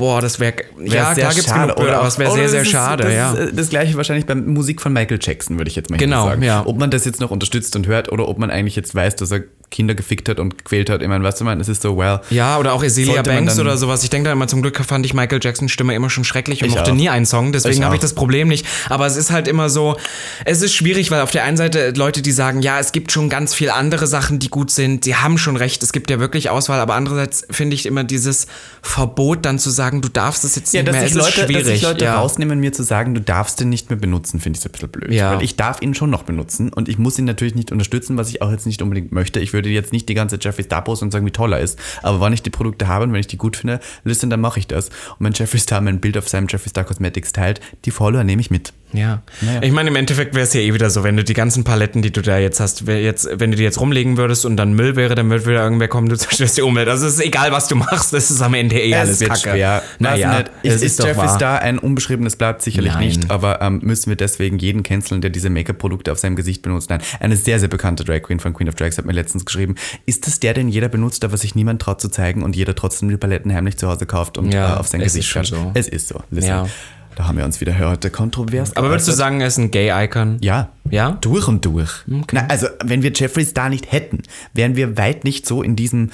[0.00, 3.04] boah, das wäre, ja, da gibt es genug Bilder, aber es wäre sehr, sehr schade,
[3.04, 3.32] das ja.
[3.34, 6.42] Ist das gleiche wahrscheinlich bei Musik von Michael Jackson, würde ich jetzt mal genau, sagen.
[6.42, 6.66] Ja.
[6.66, 9.30] Ob man das jetzt noch unterstützt und hört oder ob man eigentlich jetzt weiß, dass
[9.30, 11.00] er Kinder gefickt hat und gequält hat.
[11.00, 12.20] Ich meine, weißt du, man, es ist so, well.
[12.30, 14.02] Ja, oder auch Ezelia Banks oder sowas.
[14.02, 16.68] Ich denke da immer, zum Glück fand ich Michael Jacksons Stimme immer schon schrecklich und
[16.68, 16.96] ich mochte auch.
[16.96, 17.52] nie einen Song.
[17.52, 18.66] Deswegen habe ich das Problem nicht.
[18.88, 19.96] Aber es ist halt immer so,
[20.44, 23.28] es ist schwierig, weil auf der einen Seite Leute, die sagen, ja, es gibt schon
[23.28, 26.50] ganz viel andere Sachen, die gut sind, die haben schon recht, es gibt ja wirklich
[26.50, 26.80] Auswahl.
[26.80, 28.46] Aber andererseits finde ich immer dieses
[28.82, 31.02] Verbot dann zu sagen, du darfst es jetzt ja, nicht mehr.
[31.02, 31.56] Es Leute, ist schwierig.
[31.56, 32.18] Dass sich Leute ja.
[32.18, 34.88] rausnehmen, mir zu sagen, du darfst den nicht mehr benutzen, finde ich so ein bisschen
[34.90, 35.12] blöd.
[35.12, 35.34] Ja.
[35.34, 38.28] Weil ich darf ihn schon noch benutzen und ich muss ihn natürlich nicht unterstützen, was
[38.28, 39.40] ich auch jetzt nicht unbedingt möchte.
[39.40, 41.78] Ich würde jetzt nicht die ganze Jeffree Star posten und sagen, wie toll er ist.
[42.02, 44.58] Aber wenn ich die Produkte habe und wenn ich die gut finde, listen, dann mache
[44.58, 44.88] ich das.
[45.18, 48.40] Und wenn Jeffree Star mein Bild auf seinem Jeffree Star Cosmetics teilt, die Follower nehme
[48.40, 48.72] ich mit.
[48.92, 49.22] Ja.
[49.40, 49.62] Naja.
[49.62, 52.02] Ich meine, im Endeffekt wäre es ja eh wieder so, wenn du die ganzen Paletten,
[52.02, 54.96] die du da jetzt hast, jetzt, wenn du die jetzt rumlegen würdest und dann Müll
[54.96, 56.88] wäre, dann würde wieder irgendwer kommen, du zerstörst die Umwelt.
[56.88, 59.30] Also es ist egal, was du machst, das ist am Ende eh es alles wird
[59.30, 59.50] Kacke.
[59.50, 59.82] Schwer.
[59.98, 62.62] Naja, es ist, ist Jeffree Star ein unbeschriebenes Blatt?
[62.62, 63.06] Sicherlich Nein.
[63.06, 66.90] nicht, aber ähm, müssen wir deswegen jeden canceln, der diese Make-up-Produkte auf seinem Gesicht benutzt?
[66.90, 69.76] Nein, eine sehr, sehr bekannte Drag Queen von Queen of Drags hat mir letztens geschrieben,
[70.06, 73.08] ist das der, den jeder benutzt, aber sich niemand traut zu zeigen und jeder trotzdem
[73.08, 75.46] die Paletten heimlich zu Hause kauft und ja, äh, auf sein Gesicht schaut?
[75.46, 75.70] So.
[75.74, 76.22] Es ist so.
[76.30, 76.48] Listen.
[76.48, 76.66] Ja.
[77.20, 78.74] Da haben wir uns wieder heute kontrovers.
[78.78, 80.38] Aber würdest du sagen, er ist ein Gay-Icon?
[80.40, 80.70] Ja.
[80.88, 81.18] Ja?
[81.20, 81.90] Durch und durch.
[82.10, 82.24] Okay.
[82.32, 84.22] Na, also, wenn wir Jeffrey Star nicht hätten,
[84.54, 86.12] wären wir weit nicht so in diesem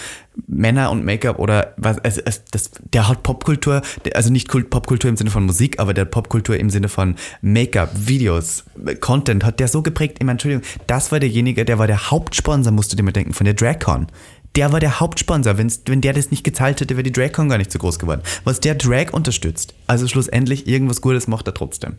[0.48, 3.82] Männer und Make-up oder was, also, das, der hat Popkultur,
[4.14, 8.64] also nicht Popkultur im Sinne von Musik, aber der Popkultur im Sinne von Make-up, Videos,
[9.00, 10.16] Content hat der so geprägt.
[10.18, 13.32] Ich meine, Entschuldigung, das war derjenige, der war der Hauptsponsor, musst du dir mal denken,
[13.32, 14.09] von der DragCon
[14.57, 15.59] der war der Hauptsponsor.
[15.59, 18.22] Wenn's, wenn der das nicht gezahlt hätte, wäre die DragCon gar nicht so groß geworden.
[18.44, 21.96] Was der Drag unterstützt, also schlussendlich irgendwas Gutes macht er trotzdem.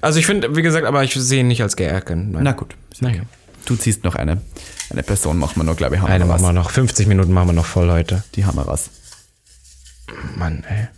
[0.00, 2.36] Also ich finde, wie gesagt, aber ich sehe ihn nicht als geärgern.
[2.40, 2.74] Na gut.
[3.00, 3.22] Naja.
[3.64, 4.42] Du ziehst noch eine.
[4.90, 6.00] Eine Person machen wir noch, glaube ich.
[6.02, 6.70] Haben eine wir machen wir noch.
[6.70, 8.24] 50 Minuten machen wir noch voll heute.
[8.34, 8.90] Die haben wir was.
[10.36, 10.88] Mann, ey.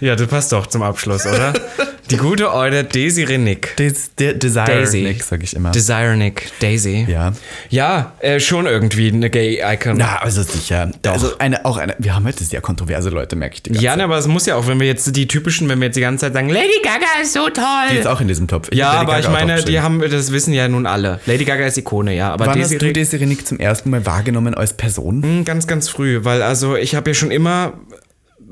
[0.00, 1.52] ja, du passt doch zum Abschluss, oder?
[2.12, 3.74] Die gute alte Daisy Renick.
[3.78, 5.00] Des, de, Desire Daisy.
[5.00, 5.70] Nick, sag ich immer.
[5.70, 7.06] Desire Nick, Daisy.
[7.08, 7.32] Ja.
[7.70, 9.96] Ja, äh, schon irgendwie eine Gay-Icon.
[9.96, 10.90] Na, also sicher.
[11.00, 11.12] Doch.
[11.12, 13.92] Also eine, auch eine, wir haben heute sehr kontroverse Leute, merke ich die ganze Ja,
[13.92, 14.02] Zeit.
[14.02, 16.26] aber es muss ja auch, wenn wir jetzt die typischen, wenn wir jetzt die ganze
[16.26, 17.64] Zeit sagen, Lady Gaga ist so toll.
[17.90, 18.68] Die ist auch in diesem Topf.
[18.74, 21.18] Ja, aber ich meine, die haben, das wissen ja nun alle.
[21.24, 22.30] Lady Gaga ist Ikone, ja.
[22.34, 25.22] Aber Wann Daisy hast du Daisy Renick zum ersten Mal wahrgenommen als Person?
[25.22, 27.72] Hm, ganz, ganz früh, weil also ich habe ja schon immer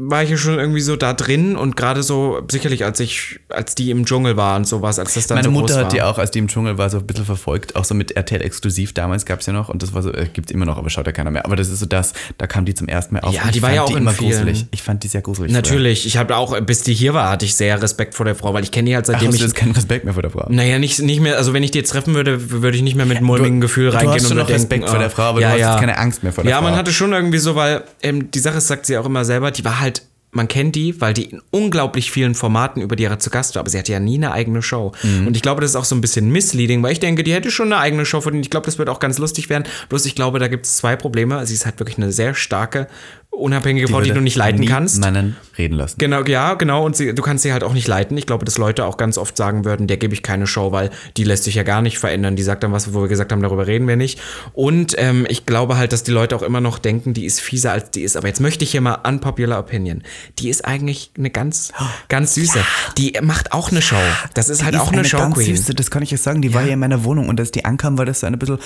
[0.03, 3.75] war ich ja schon irgendwie so da drin und gerade so, sicherlich als ich, als
[3.75, 6.17] die im Dschungel war und sowas, als das dann Meine so Mutter hat die auch,
[6.17, 9.27] als die im Dschungel war, so ein bisschen verfolgt, auch so mit RTL exklusiv damals
[9.27, 11.05] gab es ja noch und das war so, äh, gibt es immer noch, aber schaut
[11.05, 11.45] ja keiner mehr.
[11.45, 13.35] Aber das ist so das, da kam die zum ersten Mal auf.
[13.35, 14.31] Ja, die war ja auch immer vielen.
[14.31, 14.67] gruselig.
[14.71, 15.53] Ich fand die sehr gruselig.
[15.53, 16.07] Natürlich, früher.
[16.07, 18.63] ich habe auch, bis die hier war, hatte ich sehr Respekt vor der Frau, weil
[18.63, 19.43] ich kenne die halt seitdem Ach, hast ich.
[19.43, 20.47] jetzt keinen Respekt mehr vor der Frau?
[20.49, 23.07] Naja, nicht, nicht mehr, also wenn ich die jetzt treffen würde, würde ich nicht mehr
[23.07, 25.49] mit mulmigem Gefühl reingehen du hast und noch Respekt denken, vor der Frau, aber ja,
[25.49, 25.79] du hast ja.
[25.79, 26.65] keine Angst mehr vor der ja, Frau.
[26.65, 29.51] Ja, man hatte schon irgendwie so, weil ähm, die Sache sagt sie auch immer selber,
[29.51, 29.90] die war halt
[30.33, 33.61] man kennt die, weil die in unglaublich vielen Formaten über die Jahre zu Gast war,
[33.61, 34.93] aber sie hatte ja nie eine eigene Show.
[35.03, 35.27] Mhm.
[35.27, 37.51] Und ich glaube, das ist auch so ein bisschen misleading, weil ich denke, die hätte
[37.51, 38.47] schon eine eigene Show verdient.
[38.47, 39.65] Ich glaube, das wird auch ganz lustig werden.
[39.89, 41.45] Bloß ich glaube, da gibt es zwei Probleme.
[41.47, 42.87] Sie ist halt wirklich eine sehr starke
[43.31, 45.01] unabhängige die Frau, die du nicht leiten kannst.
[45.01, 45.99] Meinen reden lassen.
[45.99, 46.85] Genau, ja, genau.
[46.85, 48.17] Und sie, du kannst sie halt auch nicht leiten.
[48.17, 50.91] Ich glaube, dass Leute auch ganz oft sagen würden, der gebe ich keine Show, weil
[51.17, 52.37] die lässt sich ja gar nicht verändern.
[52.37, 54.21] Die sagt dann was, wo wir gesagt haben, darüber reden wir nicht.
[54.53, 57.73] Und ähm, ich glaube halt, dass die Leute auch immer noch denken, die ist fieser
[57.73, 58.17] als die ist.
[58.17, 60.03] Aber jetzt möchte ich hier mal unpopular opinion.
[60.39, 61.73] Die ist eigentlich eine ganz,
[62.09, 62.59] ganz süße.
[62.59, 62.65] Ja.
[62.99, 63.97] Die macht auch eine Show.
[64.35, 65.57] Das ist halt die auch ist eine, eine Show ganz Queen.
[65.57, 66.43] Süße, das kann ich jetzt sagen.
[66.43, 66.55] Die ja.
[66.55, 68.59] war ja in meiner Wohnung und als die ankam, war das so eine bisschen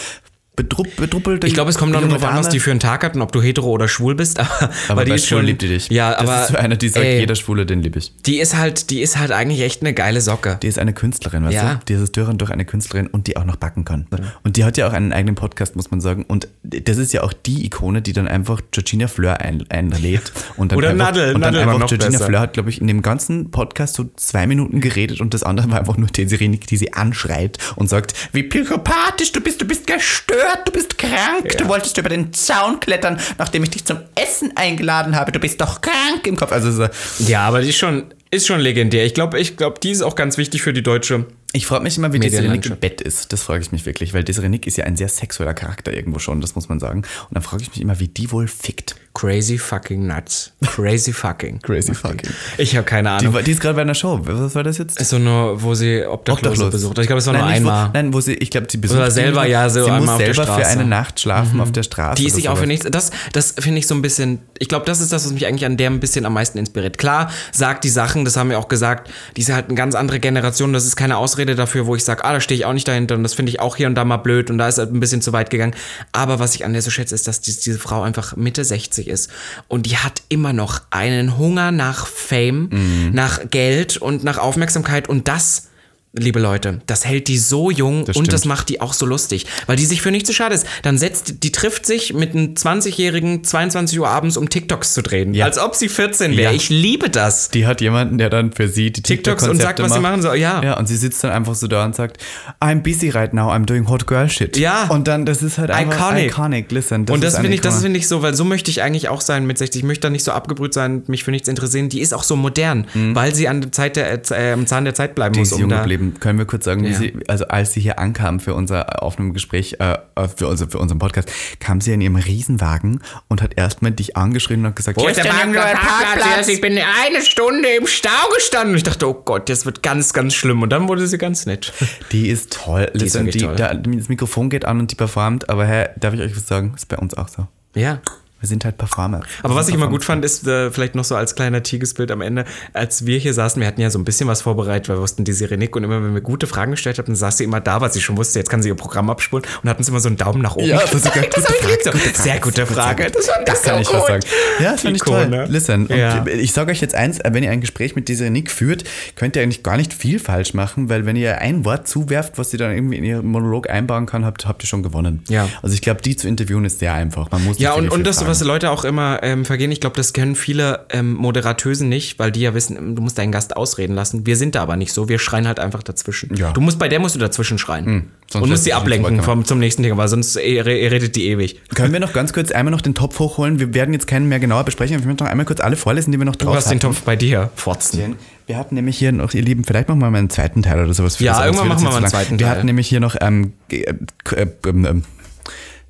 [0.56, 1.44] bedrupp, bedruppelt.
[1.44, 3.42] Ich glaube, es kommt dann darauf an, was die für einen Tag hatten, ob du
[3.42, 4.38] hetero oder schwul bist.
[4.54, 5.88] Aber, aber die ist schon liebt die dich.
[5.88, 8.12] Ja, das aber ist so eine, die sagt, ey, jeder Schwule, den liebe ich.
[8.24, 10.58] Die ist halt, die ist halt eigentlich echt eine geile Socke.
[10.62, 11.74] Die ist eine Künstlerin, weißt ja.
[11.74, 11.80] du?
[11.88, 14.06] Die ist durch und durch eine Künstlerin und die auch noch backen kann.
[14.10, 14.18] Mhm.
[14.42, 16.24] Und die hat ja auch einen eigenen Podcast, muss man sagen.
[16.24, 20.32] Und das ist ja auch die Ikone, die dann einfach Georgina Fleur ein, einlädt.
[20.56, 21.34] Und dann oder einfach, Nadel.
[21.34, 22.26] Und dann Nadel einfach Georgina besser.
[22.26, 25.70] Fleur hat, glaube ich, in dem ganzen Podcast so zwei Minuten geredet und das andere
[25.70, 29.66] war einfach nur Tesi Renik, die sie anschreit und sagt, wie psychopathisch du bist, du
[29.66, 31.44] bist gestört, du bist krank.
[31.44, 31.58] Ja.
[31.58, 35.32] Du wolltest über den Zaun klettern, nachdem ich dich zum Essen eingeladen habe.
[35.32, 36.52] Du bist doch krank im Kopf.
[36.52, 36.88] Also so.
[37.18, 39.04] Ja, aber die ist schon, ist schon legendär.
[39.04, 41.96] Ich glaube, ich glaub, die ist auch ganz wichtig für die deutsche ich frage mich
[41.96, 43.32] immer, wie Desiree im Bett ist.
[43.32, 46.40] Das frage ich mich wirklich, weil Desiree ist ja ein sehr sexueller Charakter irgendwo schon,
[46.40, 46.98] das muss man sagen.
[46.98, 48.96] Und dann frage ich mich immer, wie die wohl fickt.
[49.14, 50.50] Crazy fucking nuts.
[50.66, 51.60] Crazy fucking.
[51.62, 52.28] Crazy fucking.
[52.58, 53.32] Ich habe keine Ahnung.
[53.32, 54.18] Die, die ist gerade bei einer Show.
[54.24, 54.98] Was war das jetzt?
[55.04, 56.72] So nur, wo sie Obdachlose Obdachlos.
[56.72, 56.98] besucht.
[56.98, 57.88] Ich glaube, es war nein, nur einmal.
[57.88, 58.98] Wo, nein, wo sie, ich glaube, sie besucht.
[58.98, 61.60] Oder selber, ja, so sie einmal muss selber für eine Nacht schlafen mhm.
[61.60, 62.20] auf der Straße.
[62.20, 62.88] Die ist sich auch für nichts.
[62.90, 64.40] Das, das finde ich so ein bisschen.
[64.58, 66.98] Ich glaube, das ist das, was mich eigentlich an der ein bisschen am meisten inspiriert.
[66.98, 70.18] Klar, sagt die Sachen, das haben wir auch gesagt, die ist halt eine ganz andere
[70.18, 70.72] Generation.
[70.72, 73.14] Das ist keine Ausrede dafür, wo ich sage, ah, da stehe ich auch nicht dahinter
[73.14, 75.00] und das finde ich auch hier und da mal blöd und da ist halt ein
[75.00, 75.74] bisschen zu weit gegangen.
[76.12, 79.08] Aber was ich an der so schätze, ist, dass die, diese Frau einfach Mitte 60
[79.08, 79.30] ist
[79.68, 83.10] und die hat immer noch einen Hunger nach Fame, mhm.
[83.12, 85.68] nach Geld und nach Aufmerksamkeit und das
[86.16, 86.80] liebe Leute.
[86.86, 89.84] Das hält die so jung das und das macht die auch so lustig, weil die
[89.84, 90.66] sich für nichts zu schade ist.
[90.82, 95.34] Dann setzt, die trifft sich mit einem 20-Jährigen 22 Uhr abends, um TikToks zu drehen.
[95.34, 95.44] Ja.
[95.44, 96.52] Als ob sie 14 wäre.
[96.52, 96.56] Ja.
[96.56, 97.50] Ich liebe das.
[97.50, 99.96] Die hat jemanden, der dann für sie die TikToks TikTok und sagt, was macht.
[99.96, 100.36] sie machen soll.
[100.36, 100.62] Ja.
[100.62, 102.18] ja, und sie sitzt dann einfach so da und sagt,
[102.60, 104.56] I'm busy right now, I'm doing hot girl shit.
[104.56, 104.86] Ja.
[104.88, 106.30] Und dann, das ist halt einfach iconic.
[106.30, 106.72] iconic.
[106.72, 109.08] Listen, das und das finde ich, das finde ich so, weil so möchte ich eigentlich
[109.08, 109.82] auch sein mit 60.
[109.82, 111.88] Ich möchte da nicht so abgebrüht sein, mich für nichts interessieren.
[111.88, 113.16] Die ist auch so modern, mhm.
[113.16, 115.50] weil sie an der Zeit der, äh, am Zahn der Zeit bleiben die muss.
[115.50, 116.03] Ist um geblieben.
[116.12, 116.92] Können wir kurz sagen, ja.
[116.92, 119.98] sie, also als sie hier ankam für unser Aufnahmegespräch, äh,
[120.36, 121.30] für, unser, für unseren Podcast,
[121.60, 125.16] kam sie in ihrem Riesenwagen und hat erstmal dich angeschrien und hat gesagt, wo ist
[125.16, 126.48] der Wagen Parkplatz?
[126.48, 128.70] Ich bin eine Stunde im Stau gestanden.
[128.72, 130.62] Und ich dachte, oh Gott, das wird ganz, ganz schlimm.
[130.62, 131.72] Und dann wurde sie ganz nett.
[132.12, 132.90] Die ist toll.
[132.94, 133.56] Die Listen, ist die, toll.
[133.56, 136.72] Da, das Mikrofon geht an und die performt, aber hä, darf ich euch was sagen?
[136.76, 137.46] Ist bei uns auch so.
[137.74, 138.00] Ja.
[138.44, 139.22] Wir sind halt Performer.
[139.42, 142.20] Aber was ich immer gut fand, ist äh, vielleicht noch so als kleiner Tigesbild am
[142.20, 145.00] Ende, als wir hier saßen, wir hatten ja so ein bisschen was vorbereitet, weil wir
[145.00, 147.62] wussten, die Sirenik und immer, wenn wir gute Fragen gestellt haben, dann saß sie immer
[147.62, 149.98] da, weil sie schon wusste, jetzt kann sie ihr Programm abspulen und hat uns immer
[149.98, 150.66] so einen Daumen nach oben.
[150.66, 151.98] Ja, das sogar gute, Frage.
[152.12, 153.10] Sehr gute Frage.
[153.10, 154.22] Das, das, das kann ich was sagen.
[154.60, 155.46] Ja, das finde ich toll.
[155.48, 156.26] Listen, ja.
[156.26, 158.84] ich sage euch jetzt eins, wenn ihr ein Gespräch mit dieser Nick führt,
[159.16, 162.50] könnt ihr eigentlich gar nicht viel falsch machen, weil wenn ihr ein Wort zuwerft, was
[162.50, 165.24] sie dann irgendwie in ihren Monolog einbauen kann, habt, habt ihr schon gewonnen.
[165.28, 165.48] Ja.
[165.62, 167.30] Also ich glaube, die zu interviewen ist sehr einfach.
[167.30, 169.70] Man muss ja, und, und das, was Leute auch immer ähm, vergehen.
[169.70, 173.30] Ich glaube, das können viele ähm, Moderatösen nicht, weil die ja wissen, du musst deinen
[173.30, 174.26] Gast ausreden lassen.
[174.26, 175.08] Wir sind da aber nicht so.
[175.08, 176.34] Wir schreien halt einfach dazwischen.
[176.34, 176.52] Ja.
[176.52, 177.86] Du musst bei der musst du dazwischen schreien.
[177.86, 178.04] Hm,
[178.40, 181.60] und musst sie ablenken vom, zum nächsten Thema, weil sonst ihr redet die ewig.
[181.74, 183.60] Können wir noch ganz kurz einmal noch den Topf hochholen?
[183.60, 186.10] Wir werden jetzt keinen mehr genauer besprechen, aber ich möchte noch einmal kurz alle vorlesen,
[186.10, 186.54] die wir noch drauf haben.
[186.54, 186.78] Du hast hatten.
[186.78, 188.16] den Topf bei dir, Forzen.
[188.46, 190.92] Wir hatten nämlich hier noch, ihr Lieben, vielleicht machen wir mal einen zweiten Teil oder
[190.92, 191.16] sowas.
[191.16, 192.38] Für ja, das, irgendwann machen wir mal einen zweiten Teil.
[192.38, 193.94] Wir hatten nämlich hier noch, ähm, äh,
[194.32, 195.02] äh, äh,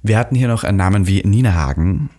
[0.02, 2.10] wir hatten hier noch einen Namen wie Nina Hagen.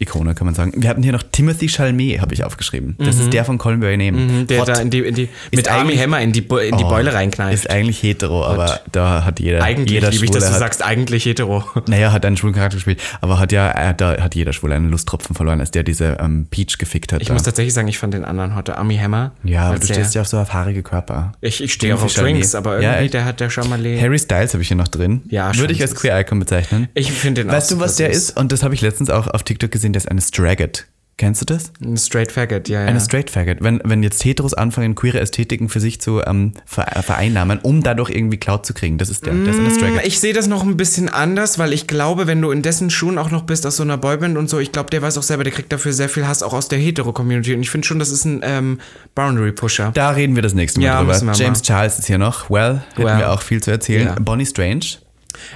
[0.00, 0.72] Ikone, kann man sagen.
[0.74, 2.96] Wir hatten hier noch Timothy Chalamet, habe ich aufgeschrieben.
[2.98, 3.22] Das mhm.
[3.22, 4.12] ist der von Colin Bay Name.
[4.12, 4.68] Mhm, der Hot.
[4.68, 7.54] da in die, in die mit Army Hammer in die, in die oh, Beule reinknallt.
[7.54, 8.82] Ist eigentlich hetero, aber Hot.
[8.90, 9.62] da hat jeder.
[9.62, 11.64] Eigentlich jeder liebe ich, dass du hat, sagst, eigentlich hetero.
[11.86, 14.90] Naja, hat einen schwulen Charakter gespielt, aber hat ja, äh, da hat jeder schwul einen
[14.90, 17.20] Lusttropfen verloren, als der diese ähm, Peach gefickt hat.
[17.20, 17.34] Ich da.
[17.34, 19.32] muss tatsächlich sagen, ich fand den anderen heute Army Hammer.
[19.44, 21.32] Ja, aber du stehst ja auf so auf haarige Körper.
[21.40, 24.00] Ich, ich stehe auch auf Drinks, aber irgendwie, ja, der hat der Chalamet.
[24.00, 25.22] Harry Styles habe ich hier noch drin.
[25.28, 26.88] Ja, Würde ich als Queer Icon bezeichnen.
[26.94, 28.36] Ich finde den Weißt du, was der ist?
[28.36, 30.86] Und das habe ich letztens auch auf TikTok gesehen, der ist eine Straggot.
[31.16, 31.72] Kennst du das?
[31.80, 32.86] Ein Straight Faggot, ja, ja.
[32.88, 33.58] Eine Straight Faggot.
[33.60, 38.36] Wenn, wenn jetzt Heteros anfangen, queere Ästhetiken für sich zu ähm, vereinnahmen, um dadurch irgendwie
[38.36, 38.98] Cloud zu kriegen.
[38.98, 39.32] Das ist der.
[39.32, 42.26] Das ist eine Straight mm, Ich sehe das noch ein bisschen anders, weil ich glaube,
[42.26, 44.72] wenn du in dessen Schuhen auch noch bist, aus so einer Boyband und so, ich
[44.72, 47.54] glaube, der weiß auch selber, der kriegt dafür sehr viel Hass auch aus der Hetero-Community.
[47.54, 48.80] Und ich finde schon, das ist ein ähm,
[49.14, 49.92] Boundary-Pusher.
[49.94, 51.32] Da reden wir das nächste Mal ja, drüber.
[51.32, 52.50] James Charles ist hier noch.
[52.50, 53.18] Well, hätten well.
[53.18, 54.06] wir auch viel zu erzählen.
[54.08, 54.16] Ja.
[54.18, 55.03] Bonnie Strange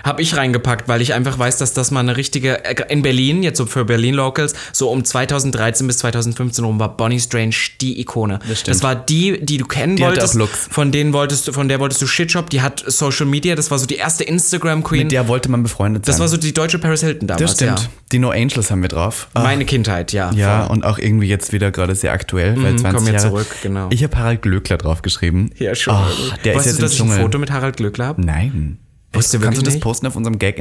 [0.04, 2.64] Habe ich reingepackt, weil ich einfach weiß, dass das mal eine richtige.
[2.64, 6.96] Äh, in Berlin, jetzt so für Berlin Locals, so um 2013 bis 2015 rum war
[6.96, 8.38] Bonnie Strange die Ikone.
[8.48, 8.76] Das, stimmt.
[8.76, 10.38] das war die, die du kennen die wolltest.
[10.70, 13.78] Von denen wolltest du, von der wolltest du Shitshop, die hat Social Media, das war
[13.78, 15.04] so die erste Instagram-Queen.
[15.04, 16.12] Mit der wollte man befreundet sein.
[16.12, 17.42] Das war so die deutsche Paris Hilton damals.
[17.42, 17.80] Das stimmt.
[17.80, 17.86] Ja.
[18.12, 19.28] Die No Angels haben wir drauf.
[19.34, 19.42] Ach.
[19.42, 20.30] Meine Kindheit, ja.
[20.32, 20.76] Ja, voll.
[20.76, 23.28] und auch irgendwie jetzt wieder gerade sehr aktuell, mhm, weil 20 komm jetzt Jahre.
[23.28, 23.88] zurück, genau.
[23.90, 25.50] Ich habe Harald Glöckler draufgeschrieben.
[25.58, 25.94] Ja, schon.
[25.94, 28.22] Oh, der weißt ist jetzt du, dass ich ein Foto mit Harald Glöckler habe?
[28.24, 28.78] Nein.
[29.12, 30.38] Wusste Kannst du das posten auf unserem?
[30.38, 30.58] Gag.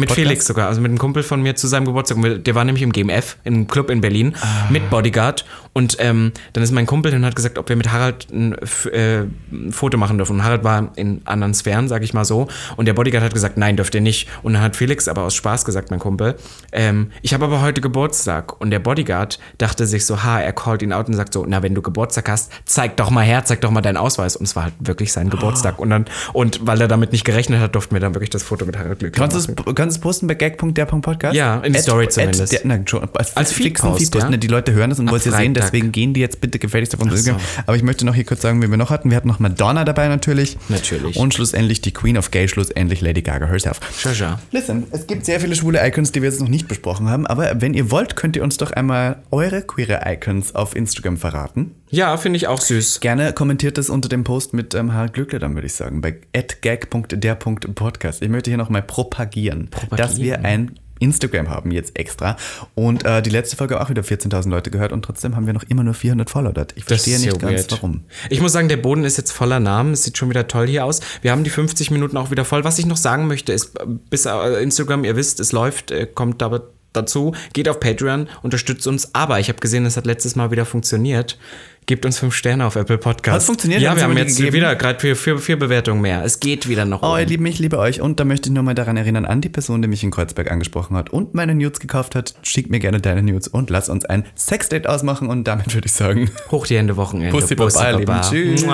[0.00, 2.44] Mit Felix sogar, also mit einem Kumpel von mir zu seinem Geburtstag.
[2.44, 4.68] Der war nämlich im GMF, im Club in Berlin, ah.
[4.70, 5.44] mit Bodyguard.
[5.76, 8.54] Und ähm, dann ist mein Kumpel und hat gesagt, ob wir mit Harald ein,
[8.92, 9.24] äh,
[9.70, 10.36] Foto machen dürfen.
[10.36, 12.48] Und Harald war in anderen Sphären, sag ich mal so.
[12.76, 14.26] Und der Bodyguard hat gesagt, nein, dürft ihr nicht.
[14.42, 16.36] Und dann hat Felix aber aus Spaß gesagt, mein Kumpel,
[16.72, 18.58] ähm, ich habe aber heute Geburtstag.
[18.58, 21.62] Und der Bodyguard dachte sich so, ha, er callt ihn out und sagt so, na,
[21.62, 24.34] wenn du Geburtstag hast, zeig doch mal her, zeig doch mal deinen Ausweis.
[24.34, 25.74] Und es war halt wirklich sein Geburtstag.
[25.76, 25.82] Oh.
[25.82, 28.64] Und dann, und weil er damit nicht gerechnet hat, durften wir dann wirklich das Foto
[28.64, 29.54] mit Harald Glück Kannst du
[29.84, 31.34] es posten bei gag.der.podcast?
[31.34, 32.54] Ja, in die Story zumindest.
[32.54, 34.30] Der, na, schon, als, als Feedpost, Feed ja?
[34.30, 36.92] Die Leute hören das und wollen es ja sehen, deswegen gehen die jetzt bitte gefälligst
[36.92, 37.14] davon.
[37.16, 37.36] So.
[37.66, 39.10] Aber ich möchte noch hier kurz sagen, wen wir noch hatten.
[39.10, 40.56] Wir hatten noch Madonna dabei natürlich.
[40.68, 41.16] Natürlich.
[41.16, 43.80] Und schlussendlich die Queen of Gay, schlussendlich Lady Gaga herself.
[43.92, 47.26] Sure, Listen, es gibt sehr viele schwule Icons, die wir jetzt noch nicht besprochen haben,
[47.26, 51.74] aber wenn ihr wollt, könnt ihr uns doch einmal eure queere Icons auf Instagram verraten.
[51.90, 53.00] Ja, finde ich auch süß.
[53.00, 56.16] Gerne kommentiert das unter dem Post mit ähm, Harald Glückler, dann würde ich sagen, bei
[56.60, 58.22] gag.der.podcast.
[58.22, 62.36] Ich möchte hier nochmal propagieren, propagieren, dass wir ein Instagram haben jetzt extra.
[62.74, 65.64] Und äh, die letzte Folge auch wieder 14.000 Leute gehört und trotzdem haben wir noch
[65.64, 66.74] immer nur 400 Follower dort.
[66.76, 67.72] Ich verstehe nicht ganz, weird.
[67.72, 68.04] warum.
[68.30, 69.92] Ich muss sagen, der Boden ist jetzt voller Namen.
[69.92, 71.00] Es sieht schon wieder toll hier aus.
[71.22, 72.64] Wir haben die 50 Minuten auch wieder voll.
[72.64, 73.78] Was ich noch sagen möchte, ist,
[74.10, 77.34] bis äh, Instagram, ihr wisst, es läuft, äh, kommt aber dazu.
[77.52, 79.14] Geht auf Patreon, unterstützt uns.
[79.14, 81.38] Aber ich habe gesehen, es hat letztes Mal wieder funktioniert.
[81.86, 83.36] Gebt uns fünf Sterne auf Apple Podcast.
[83.36, 83.80] Hat funktioniert?
[83.80, 84.56] Ja, wir haben jetzt gegeben?
[84.56, 86.24] wieder gerade vier, vier, vier Bewertungen mehr.
[86.24, 87.04] Es geht wieder noch.
[87.04, 87.18] Oh, um.
[87.18, 88.00] ihr Lieben, ich liebe euch.
[88.00, 90.50] Und da möchte ich nur mal daran erinnern, an die Person, die mich in Kreuzberg
[90.50, 92.34] angesprochen hat und meine Nudes gekauft hat.
[92.42, 95.28] Schick mir gerne deine Nudes und lass uns ein Sexdate ausmachen.
[95.28, 97.30] Und damit würde ich sagen: Hoch die Hände, Wochenende.
[97.30, 98.20] Bussi, Bussi, Baba, Baba.
[98.20, 98.66] Tschüss.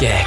[0.00, 0.26] Gag,